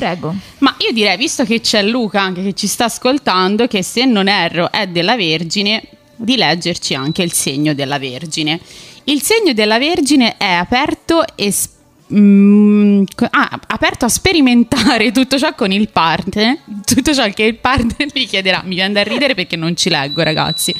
Prego. 0.01 0.35
Ma 0.61 0.75
io 0.79 0.93
direi, 0.93 1.19
visto 1.19 1.45
che 1.45 1.61
c'è 1.61 1.83
Luca 1.83 2.23
anche 2.23 2.43
che 2.43 2.55
ci 2.55 2.67
sta 2.67 2.87
ascoltando, 2.87 3.67
che 3.67 3.83
se 3.83 4.07
non 4.07 4.29
erro 4.29 4.73
è 4.73 4.87
della 4.87 5.15
Vergine, 5.15 5.83
di 6.17 6.37
leggerci 6.37 6.95
anche 6.95 7.23
il 7.23 7.35
segno 7.35 7.75
della 7.75 7.99
Vergine. 7.99 8.59
Il 9.05 9.21
segno 9.21 9.53
della 9.53 9.79
Vergine 9.79 10.39
è 10.39 10.53
aperto 10.53 11.23
e 11.35 11.53
s- 11.53 11.69
mm, 12.15 13.03
ah, 13.29 13.61
aperto 13.67 14.07
a 14.07 14.09
sperimentare 14.09 15.13
tutto 15.13 15.39
ciò 15.39 15.55
con 15.55 15.71
il 15.71 15.91
partner, 15.91 16.57
tutto 16.83 17.13
ciò 17.13 17.29
che 17.29 17.43
il 17.43 17.57
partner 17.57 18.09
vi 18.11 18.25
chiederà. 18.27 18.63
Mi 18.65 18.77
viene 18.77 18.95
da 18.95 19.03
ridere 19.03 19.35
perché 19.35 19.57
non 19.57 19.77
ci 19.77 19.91
leggo, 19.91 20.23
ragazzi. 20.23 20.75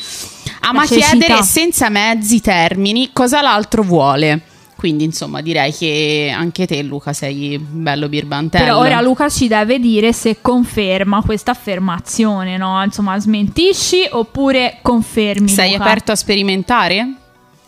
Ama 0.61 0.87
chiedere 0.87 1.43
senza 1.43 1.91
mezzi 1.91 2.41
termini 2.41 3.11
cosa 3.13 3.43
l'altro 3.43 3.83
vuole. 3.83 4.49
Quindi, 4.81 5.05
insomma, 5.05 5.43
direi 5.43 5.75
che 5.75 6.33
anche 6.35 6.67
te, 6.67 6.81
Luca, 6.81 7.13
sei 7.13 7.59
bello 7.59 8.09
birbantello. 8.09 8.65
Però 8.65 8.79
ora 8.79 9.03
Luca 9.03 9.29
ci 9.29 9.47
deve 9.47 9.79
dire 9.79 10.15
se 10.15 10.39
conferma 10.41 11.21
questa 11.21 11.51
affermazione, 11.51 12.57
no? 12.57 12.83
Insomma, 12.83 13.19
smentisci 13.21 14.09
oppure 14.11 14.79
confermi. 14.81 15.51
Sei 15.51 15.73
Luca? 15.73 15.83
aperto 15.85 16.13
a 16.13 16.17
sperimentare? 16.17 17.13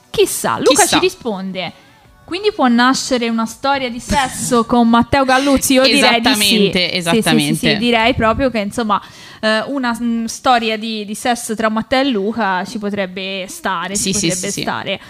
Chissà, 0.09 0.57
Luca 0.57 0.85
Chissà. 0.85 0.97
ci 0.97 0.99
risponde. 1.01 1.73
Quindi 2.25 2.51
può 2.51 2.67
nascere 2.69 3.29
una 3.29 3.45
storia 3.45 3.91
di 3.91 4.01
sesso 4.01 4.65
con 4.65 4.89
Matteo 4.89 5.27
Galluzzi? 5.27 5.75
Io 5.75 5.83
direi 5.83 6.19
di 6.19 6.35
sì. 6.35 6.71
Esattamente, 6.73 7.55
Sì, 7.55 7.67
sì. 7.67 7.73
Sì, 7.73 7.77
direi 7.77 8.15
proprio 8.15 8.49
che 8.49 8.61
insomma 8.61 8.99
eh, 9.39 9.65
una 9.67 9.95
mm, 10.01 10.25
storia 10.25 10.79
di, 10.79 11.05
di 11.05 11.15
sesso 11.15 11.55
tra 11.55 11.69
Matteo 11.69 12.01
e 12.01 12.09
Luca 12.09 12.65
ci 12.65 12.79
potrebbe 12.79 13.45
stare. 13.49 13.97
Sì, 13.97 14.15
ci 14.15 14.29
potrebbe 14.29 14.51
stare. 14.51 15.01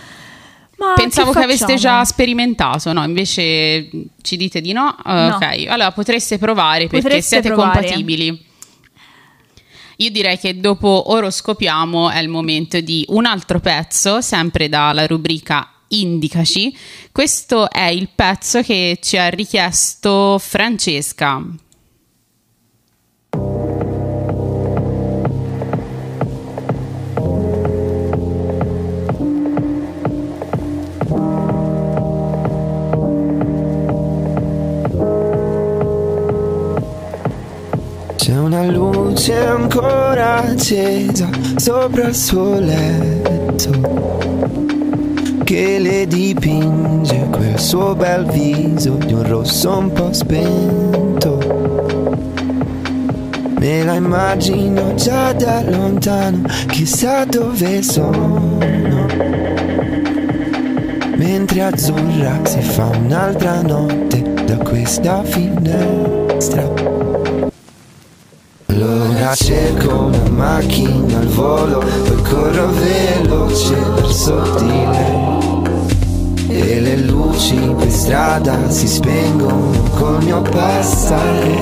Ma 0.82 0.94
Pensavo 0.94 1.30
che 1.32 1.38
che 1.38 1.44
aveste 1.44 1.74
già 1.76 2.04
sperimentato, 2.04 2.92
no? 2.92 3.04
Invece 3.04 3.88
ci 4.20 4.36
dite 4.36 4.60
di 4.60 4.72
no? 4.72 4.96
Eh, 5.06 5.12
No. 5.12 5.36
Ok, 5.36 5.66
allora 5.68 5.92
potreste 5.92 6.38
provare 6.38 6.86
perché 6.88 7.02
Potreste 7.02 7.28
siete 7.40 7.48
provare. 7.48 7.78
compatibili. 7.80 8.46
Io 9.98 10.10
direi 10.10 10.36
che 10.38 10.58
dopo 10.58 11.12
Oroscopiamo 11.12 12.10
è 12.10 12.18
il 12.18 12.28
momento 12.28 12.80
di 12.80 13.04
un 13.10 13.24
altro 13.26 13.60
pezzo, 13.60 14.20
sempre 14.20 14.68
dalla 14.68 15.06
rubrica 15.06 15.68
Indicaci. 15.88 16.76
Questo 17.12 17.70
è 17.70 17.84
il 17.86 18.08
pezzo 18.12 18.62
che 18.62 18.98
ci 19.00 19.16
ha 19.18 19.28
richiesto 19.28 20.38
Francesca. 20.40 21.40
C'è 38.22 38.38
una 38.38 38.62
luce 38.62 39.34
ancora 39.34 40.44
accesa 40.44 41.28
sopra 41.56 42.06
il 42.06 42.14
suo 42.14 42.60
letto 42.60 43.70
che 45.42 45.80
le 45.80 46.06
dipinge 46.06 47.26
quel 47.32 47.58
suo 47.58 47.96
bel 47.96 48.24
viso 48.26 48.92
di 48.92 49.12
un 49.12 49.26
rosso 49.26 49.76
un 49.76 49.90
po' 49.90 50.12
spento. 50.12 51.36
Me 53.58 53.82
la 53.82 53.94
immagino 53.94 54.94
già 54.94 55.32
da 55.32 55.60
lontano, 55.68 56.46
chissà 56.68 57.24
dove 57.24 57.82
sono. 57.82 58.58
Mentre 61.16 61.60
azzurra 61.60 62.38
si 62.44 62.60
fa 62.60 62.84
un'altra 62.84 63.62
notte 63.62 64.22
da 64.46 64.58
questa 64.58 65.24
finestra. 65.24 66.81
Allora 68.72 69.34
cerco 69.34 70.04
una 70.04 70.30
macchina 70.30 71.18
al 71.18 71.26
volo, 71.26 71.78
poi 71.78 72.22
corro 72.22 72.70
veloce 72.70 73.74
verso 73.96 74.40
di 74.58 74.66
lei. 74.66 75.40
E 76.48 76.80
le 76.80 76.96
luci 76.96 77.54
per 77.54 77.90
strada 77.90 78.70
si 78.70 78.88
spengono 78.88 79.72
col 79.98 80.24
mio 80.24 80.40
passare. 80.40 81.60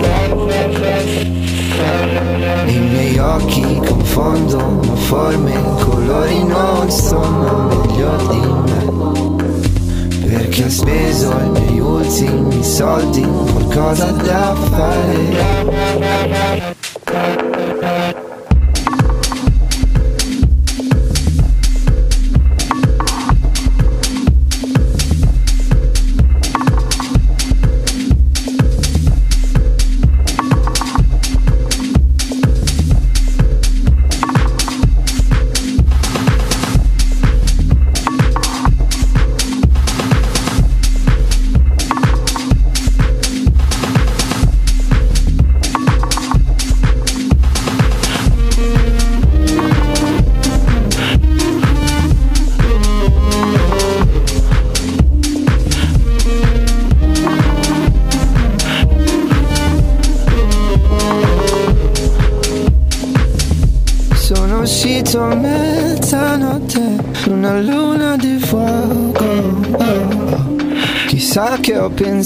I 2.66 2.78
miei 2.78 3.18
occhi 3.18 3.80
confondono 3.84 4.94
forme 4.94 5.61
colori, 5.80 6.44
non 6.44 6.88
sono 6.90 7.86
meglio 7.86 8.16
di 8.30 8.38
me. 8.70 10.28
Perché 10.28 10.64
ho 10.64 10.70
speso 10.70 11.32
i 11.44 11.48
miei 11.58 11.80
ultimi 11.80 12.62
soldi, 12.62 13.26
qualcosa 13.52 14.12
da 14.12 14.54
fare. 14.70 15.58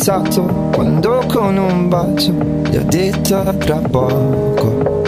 Pensato 0.05 0.43
quando 0.71 1.25
con 1.33 1.57
un 1.57 1.89
bacio 1.89 2.35
gli 2.69 2.77
ho 2.77 2.85
detto 2.85 3.37
a 3.37 3.55
tra 3.55 3.77
poco. 3.77 5.03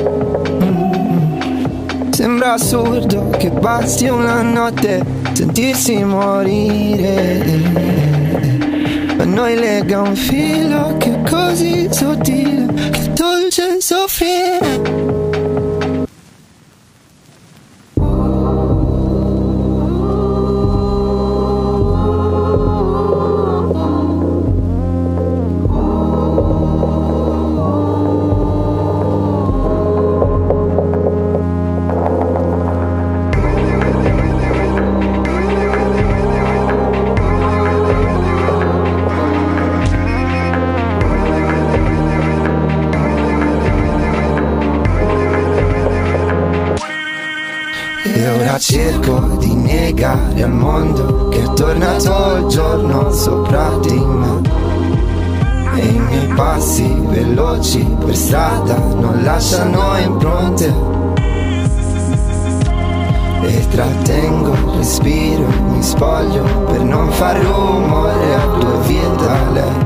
Mm. 0.65 2.13
Sembra 2.13 2.55
assurdo 2.55 3.29
che 3.37 3.51
basti 3.51 4.09
una 4.09 4.41
notte 4.41 5.05
sentirsi 5.35 6.03
morire. 6.03 7.45
Ma 9.19 9.25
noi 9.25 9.55
lega 9.57 10.01
un 10.01 10.17
filo 10.17 10.97
che 10.97 11.13
è 11.13 11.29
così 11.29 11.89
sottile, 11.91 12.65
che 12.91 13.05
è 13.05 13.09
dolce 13.11 13.79
soffrire. 13.83 14.96
Cerco 48.59 49.37
di 49.39 49.55
negare 49.55 50.43
al 50.43 50.51
mondo 50.51 51.29
che 51.29 51.43
è 51.43 51.53
tornato 51.53 52.37
il 52.37 52.47
giorno 52.47 53.13
sopra 53.13 53.77
di 53.83 53.95
me. 53.95 54.41
E 55.75 55.87
i 55.87 55.99
miei 55.99 56.27
passi 56.29 56.91
veloci 57.07 57.85
per 58.05 58.17
strada 58.17 58.77
non 58.79 59.23
lasciano 59.23 59.99
impronte. 59.99 60.73
E 63.43 63.69
trattengo 63.69 64.53
il 64.53 64.79
respiro, 64.79 65.49
mi 65.69 65.83
spoglio 65.83 66.43
per 66.65 66.81
non 66.81 67.11
far 67.11 67.37
rumore 67.39 68.35
a 68.35 68.47
due 68.59 68.79
vie 68.87 69.17
da 69.17 69.51
lei. 69.51 69.85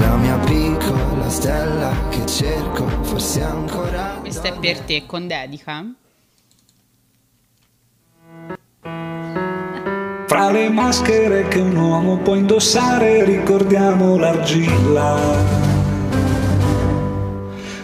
La 0.00 0.16
mia 0.16 0.36
piccola 0.38 1.28
stella 1.28 1.90
che 2.08 2.26
cerco, 2.26 2.86
forse 3.02 3.42
ancora. 3.42 4.18
Questa 4.20 4.48
è 4.48 4.58
per 4.58 4.80
te 4.80 5.06
con 5.06 5.28
dedica. 5.28 5.84
Fra 10.30 10.48
le 10.48 10.68
maschere 10.68 11.48
che 11.48 11.58
un 11.58 11.74
uomo 11.74 12.18
può 12.18 12.36
indossare 12.36 13.24
ricordiamo 13.24 14.16
l'argilla. 14.16 15.16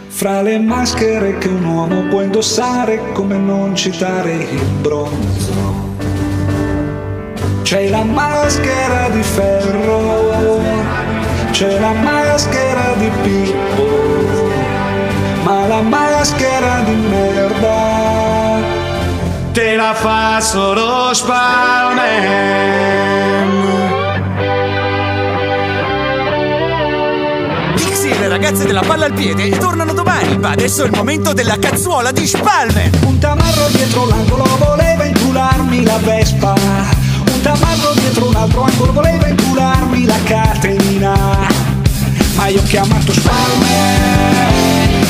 Fra 0.07 0.43
le 0.43 0.57
maschere 0.61 1.39
che 1.39 1.49
un 1.49 1.65
uomo 1.65 2.03
può 2.03 2.21
indossare 2.21 3.11
come 3.15 3.37
non 3.37 3.75
citare 3.75 4.35
il 4.35 4.63
bronzo. 4.81 5.55
C'è 7.63 7.89
la 7.89 8.05
maschera 8.05 9.09
di 9.09 9.23
ferro, 9.25 10.61
c'è 11.51 11.81
la 11.81 11.95
maschera 11.95 12.95
di 12.97 13.11
Pippo, 13.23 13.89
ma 15.43 15.67
la 15.67 15.81
maschera 15.81 16.81
di 16.85 16.95
merda 16.95 18.16
te 19.57 19.75
la 19.75 19.95
fa 19.95 20.39
solo 20.39 21.15
Spalman. 21.15 22.05
Pixie 27.75 28.15
e 28.15 28.19
le 28.19 28.29
ragazze 28.29 28.67
della 28.67 28.83
palla 28.83 29.07
al 29.07 29.15
piede 29.15 29.49
tornano 29.57 29.95
domani, 29.95 30.37
ma 30.37 30.51
adesso 30.51 30.83
è 30.83 30.87
il 30.89 30.93
momento 30.95 31.33
della 31.33 31.57
cazzuola 31.59 32.13
di 32.13 32.27
Spalman. 32.27 32.91
Un 33.07 33.19
tamarro 33.19 33.69
dietro 33.69 34.07
l'angolo 34.07 34.45
voleva 34.59 35.05
incularmi 35.05 35.85
la 35.85 35.97
Vespa. 36.03 36.53
Un 36.53 37.41
tamarro 37.41 37.93
dietro 37.95 38.29
un 38.29 38.35
altro 38.35 38.63
angolo 38.63 38.93
voleva 38.93 39.27
incularmi 39.27 40.05
la 40.05 40.19
catenina. 40.25 41.15
Ma 42.35 42.49
io 42.49 42.61
ho 42.61 42.65
chiamato 42.65 43.11
Spalman, 43.11 43.71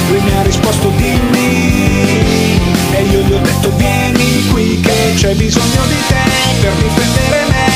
lui 0.09 0.21
mi 0.21 0.37
ha 0.37 0.43
risposto 0.43 0.89
dimmi. 0.91 2.56
E 2.97 3.03
io 3.03 3.21
gli 3.21 3.33
ho 3.33 3.39
detto 3.41 3.71
vieni 3.77 4.47
qui 4.51 4.81
che 4.81 5.13
c'è 5.17 5.35
bisogno 5.35 5.85
di 5.87 5.97
te 6.09 6.25
per 6.63 6.73
difendere 6.73 7.45
me. 7.51 7.67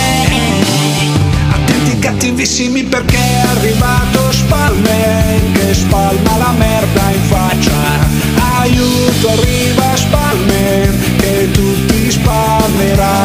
Attenti 1.51 1.99
cattivissimi 1.99 2.85
perché 2.85 3.19
è 3.19 3.47
arrivato 3.55 4.33
Spalman 4.33 5.53
che 5.53 5.75
spalma 5.75 6.39
la 6.39 6.55
merda 6.57 7.11
in 7.11 7.23
faccia. 7.29 8.09
Aiuto 8.61 9.29
arriva 9.29 9.95
Spalman 9.95 11.17
che 11.19 11.51
tutti 11.51 12.11
spalmerà. 12.11 13.20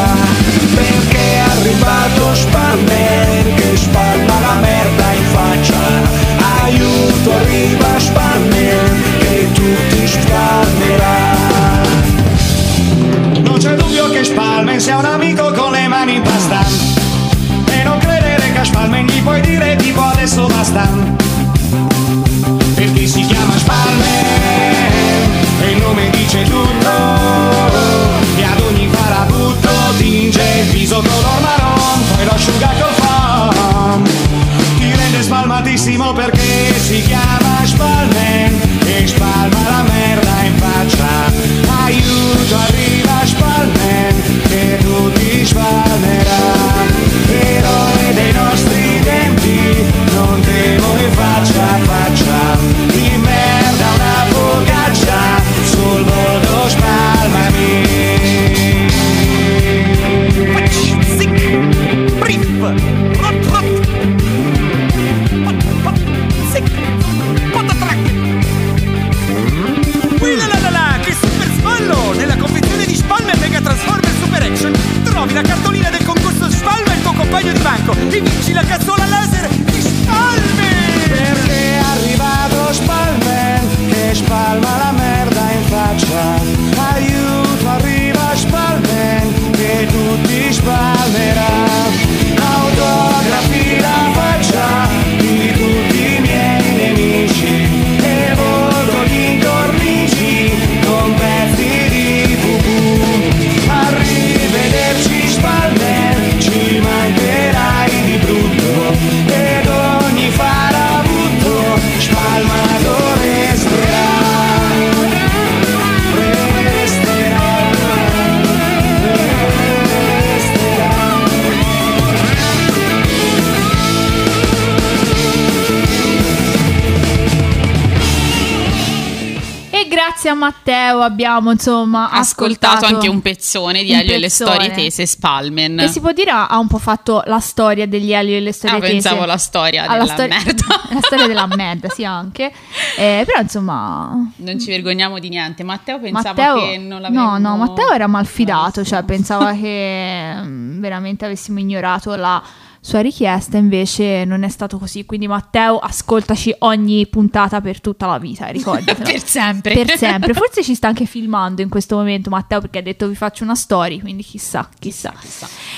Grazie 130.25 130.29
a 130.29 130.33
Matteo 130.33 131.01
abbiamo 131.01 131.51
insomma 131.51 132.09
Ascoltato, 132.09 132.73
ascoltato 132.75 132.95
anche 132.95 133.07
un 133.07 133.21
pezzone 133.21 133.83
di 133.83 133.91
Elio 133.91 134.13
e 134.15 134.17
le 134.17 134.27
pezzone. 134.27 134.51
storie 134.53 134.71
tese 134.71 135.05
Spalmen. 135.05 135.77
Che 135.77 135.87
si 135.87 135.99
può 135.99 136.11
dire 136.13 136.31
ha 136.31 136.57
un 136.57 136.67
po' 136.67 136.79
fatto 136.79 137.21
la 137.27 137.39
storia 137.39 137.85
degli 137.87 138.11
Elio 138.11 138.35
e 138.35 138.39
le 138.39 138.51
storie 138.51 138.77
Ah, 138.77 138.79
tese. 138.79 138.91
pensavo 138.93 139.25
la 139.25 139.37
storia 139.37 139.83
Alla 139.83 140.03
della 140.03 140.13
storia- 140.13 140.37
merda. 140.43 140.65
la 140.93 140.99
storia 141.01 141.27
della 141.27 141.47
merda, 141.47 141.89
sì, 141.89 142.03
anche. 142.03 142.51
Eh, 142.97 143.23
però 143.25 143.39
insomma. 143.41 144.31
Non 144.37 144.59
ci 144.59 144.67
vergogniamo 144.71 145.19
di 145.19 145.29
niente. 145.29 145.63
Matteo 145.63 145.99
pensava 145.99 146.33
Matteo, 146.33 146.55
che 146.71 146.77
non 146.79 147.01
l'avremmo... 147.01 147.37
no, 147.37 147.49
no, 147.49 147.57
Matteo 147.57 147.91
era 147.91 148.07
malfidato, 148.07 148.83
cioè 148.83 149.03
pensava 149.03 149.53
che 149.53 150.33
mm, 150.41 150.79
veramente 150.79 151.25
avessimo 151.25 151.59
ignorato 151.59 152.15
la 152.15 152.41
sua 152.85 152.99
richiesta, 152.99 153.57
invece 153.57 154.25
non 154.25 154.43
è 154.43 154.49
stato 154.49 154.77
così. 154.77 155.05
Quindi 155.05 155.27
Matteo, 155.27 155.79
ascoltaci 155.79 156.53
ogni 156.59 157.07
puntata 157.07 157.59
per 157.59 157.81
tutta 157.81 158.05
la 158.05 158.19
vita, 158.19 158.45
ricordatelo. 158.47 159.03
Per 159.15 159.25
sempre. 159.25 159.73
Per 159.73 159.97
sempre. 159.97 160.33
Forse 160.33 160.63
ci 160.63 160.75
sta 160.75 160.87
anche 160.89 161.05
filmando 161.05 161.63
in 161.63 161.69
questo 161.69 161.95
momento 161.95 162.29
Matteo 162.29 162.61
perché 162.61 162.79
ha 162.79 162.81
detto 162.83 163.07
vi 163.07 163.15
faccio 163.15 163.43
una 163.43 163.55
story, 163.55 163.99
quindi 164.01 164.21
chissà, 164.21 164.69
chissà. 164.77 165.13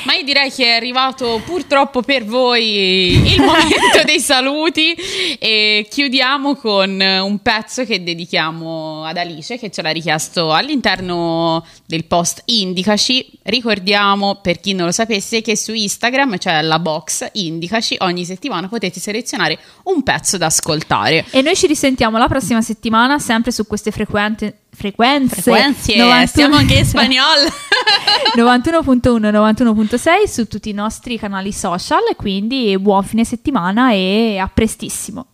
Ma 0.03 0.15
io 0.15 0.23
direi 0.23 0.51
che 0.51 0.65
è 0.65 0.75
arrivato 0.75 1.41
purtroppo 1.45 2.01
per 2.01 2.25
voi 2.25 3.33
il 3.33 3.39
momento 3.41 4.03
dei 4.05 4.19
saluti 4.19 4.93
e 5.39 5.87
chiudiamo 5.89 6.55
con 6.55 6.99
un 6.99 7.39
pezzo 7.39 7.85
che 7.85 8.03
dedichiamo 8.03 9.05
ad 9.05 9.15
Alice 9.15 9.57
che 9.57 9.71
ce 9.71 9.81
l'ha 9.81 9.91
richiesto 9.91 10.51
all'interno 10.51 11.65
del 11.85 12.03
post 12.03 12.41
Indicaci. 12.45 13.29
Ricordiamo 13.43 14.39
per 14.41 14.59
chi 14.59 14.73
non 14.73 14.87
lo 14.87 14.91
sapesse 14.91 15.41
che 15.41 15.55
su 15.55 15.73
Instagram 15.73 16.37
c'è 16.37 16.61
la 16.61 16.79
box 16.79 16.95
box 16.97 17.29
indicaci, 17.33 17.95
ogni 17.99 18.25
settimana 18.25 18.67
potete 18.67 18.99
selezionare 18.99 19.57
un 19.83 20.03
pezzo 20.03 20.37
da 20.37 20.47
ascoltare. 20.47 21.25
E 21.29 21.41
noi 21.41 21.55
ci 21.55 21.67
risentiamo 21.67 22.17
la 22.17 22.27
prossima 22.27 22.61
settimana 22.61 23.19
sempre 23.19 23.51
su 23.51 23.65
queste 23.67 23.91
frequente 23.91 24.61
frequenze. 24.77 25.41
Frequenze, 25.41 25.95
91... 25.95 26.21
Eh, 26.21 26.27
siamo 26.27 26.55
anche 26.55 26.75
in 26.75 26.85
spagnolo. 26.85 27.41
91.1, 28.35 29.31
91.6 29.31 30.27
su 30.27 30.47
tutti 30.47 30.69
i 30.69 30.73
nostri 30.73 31.17
canali 31.17 31.51
social, 31.51 32.01
quindi 32.15 32.77
buon 32.77 33.03
fine 33.03 33.23
settimana 33.23 33.91
e 33.91 34.37
a 34.37 34.47
prestissimo. 34.47 35.25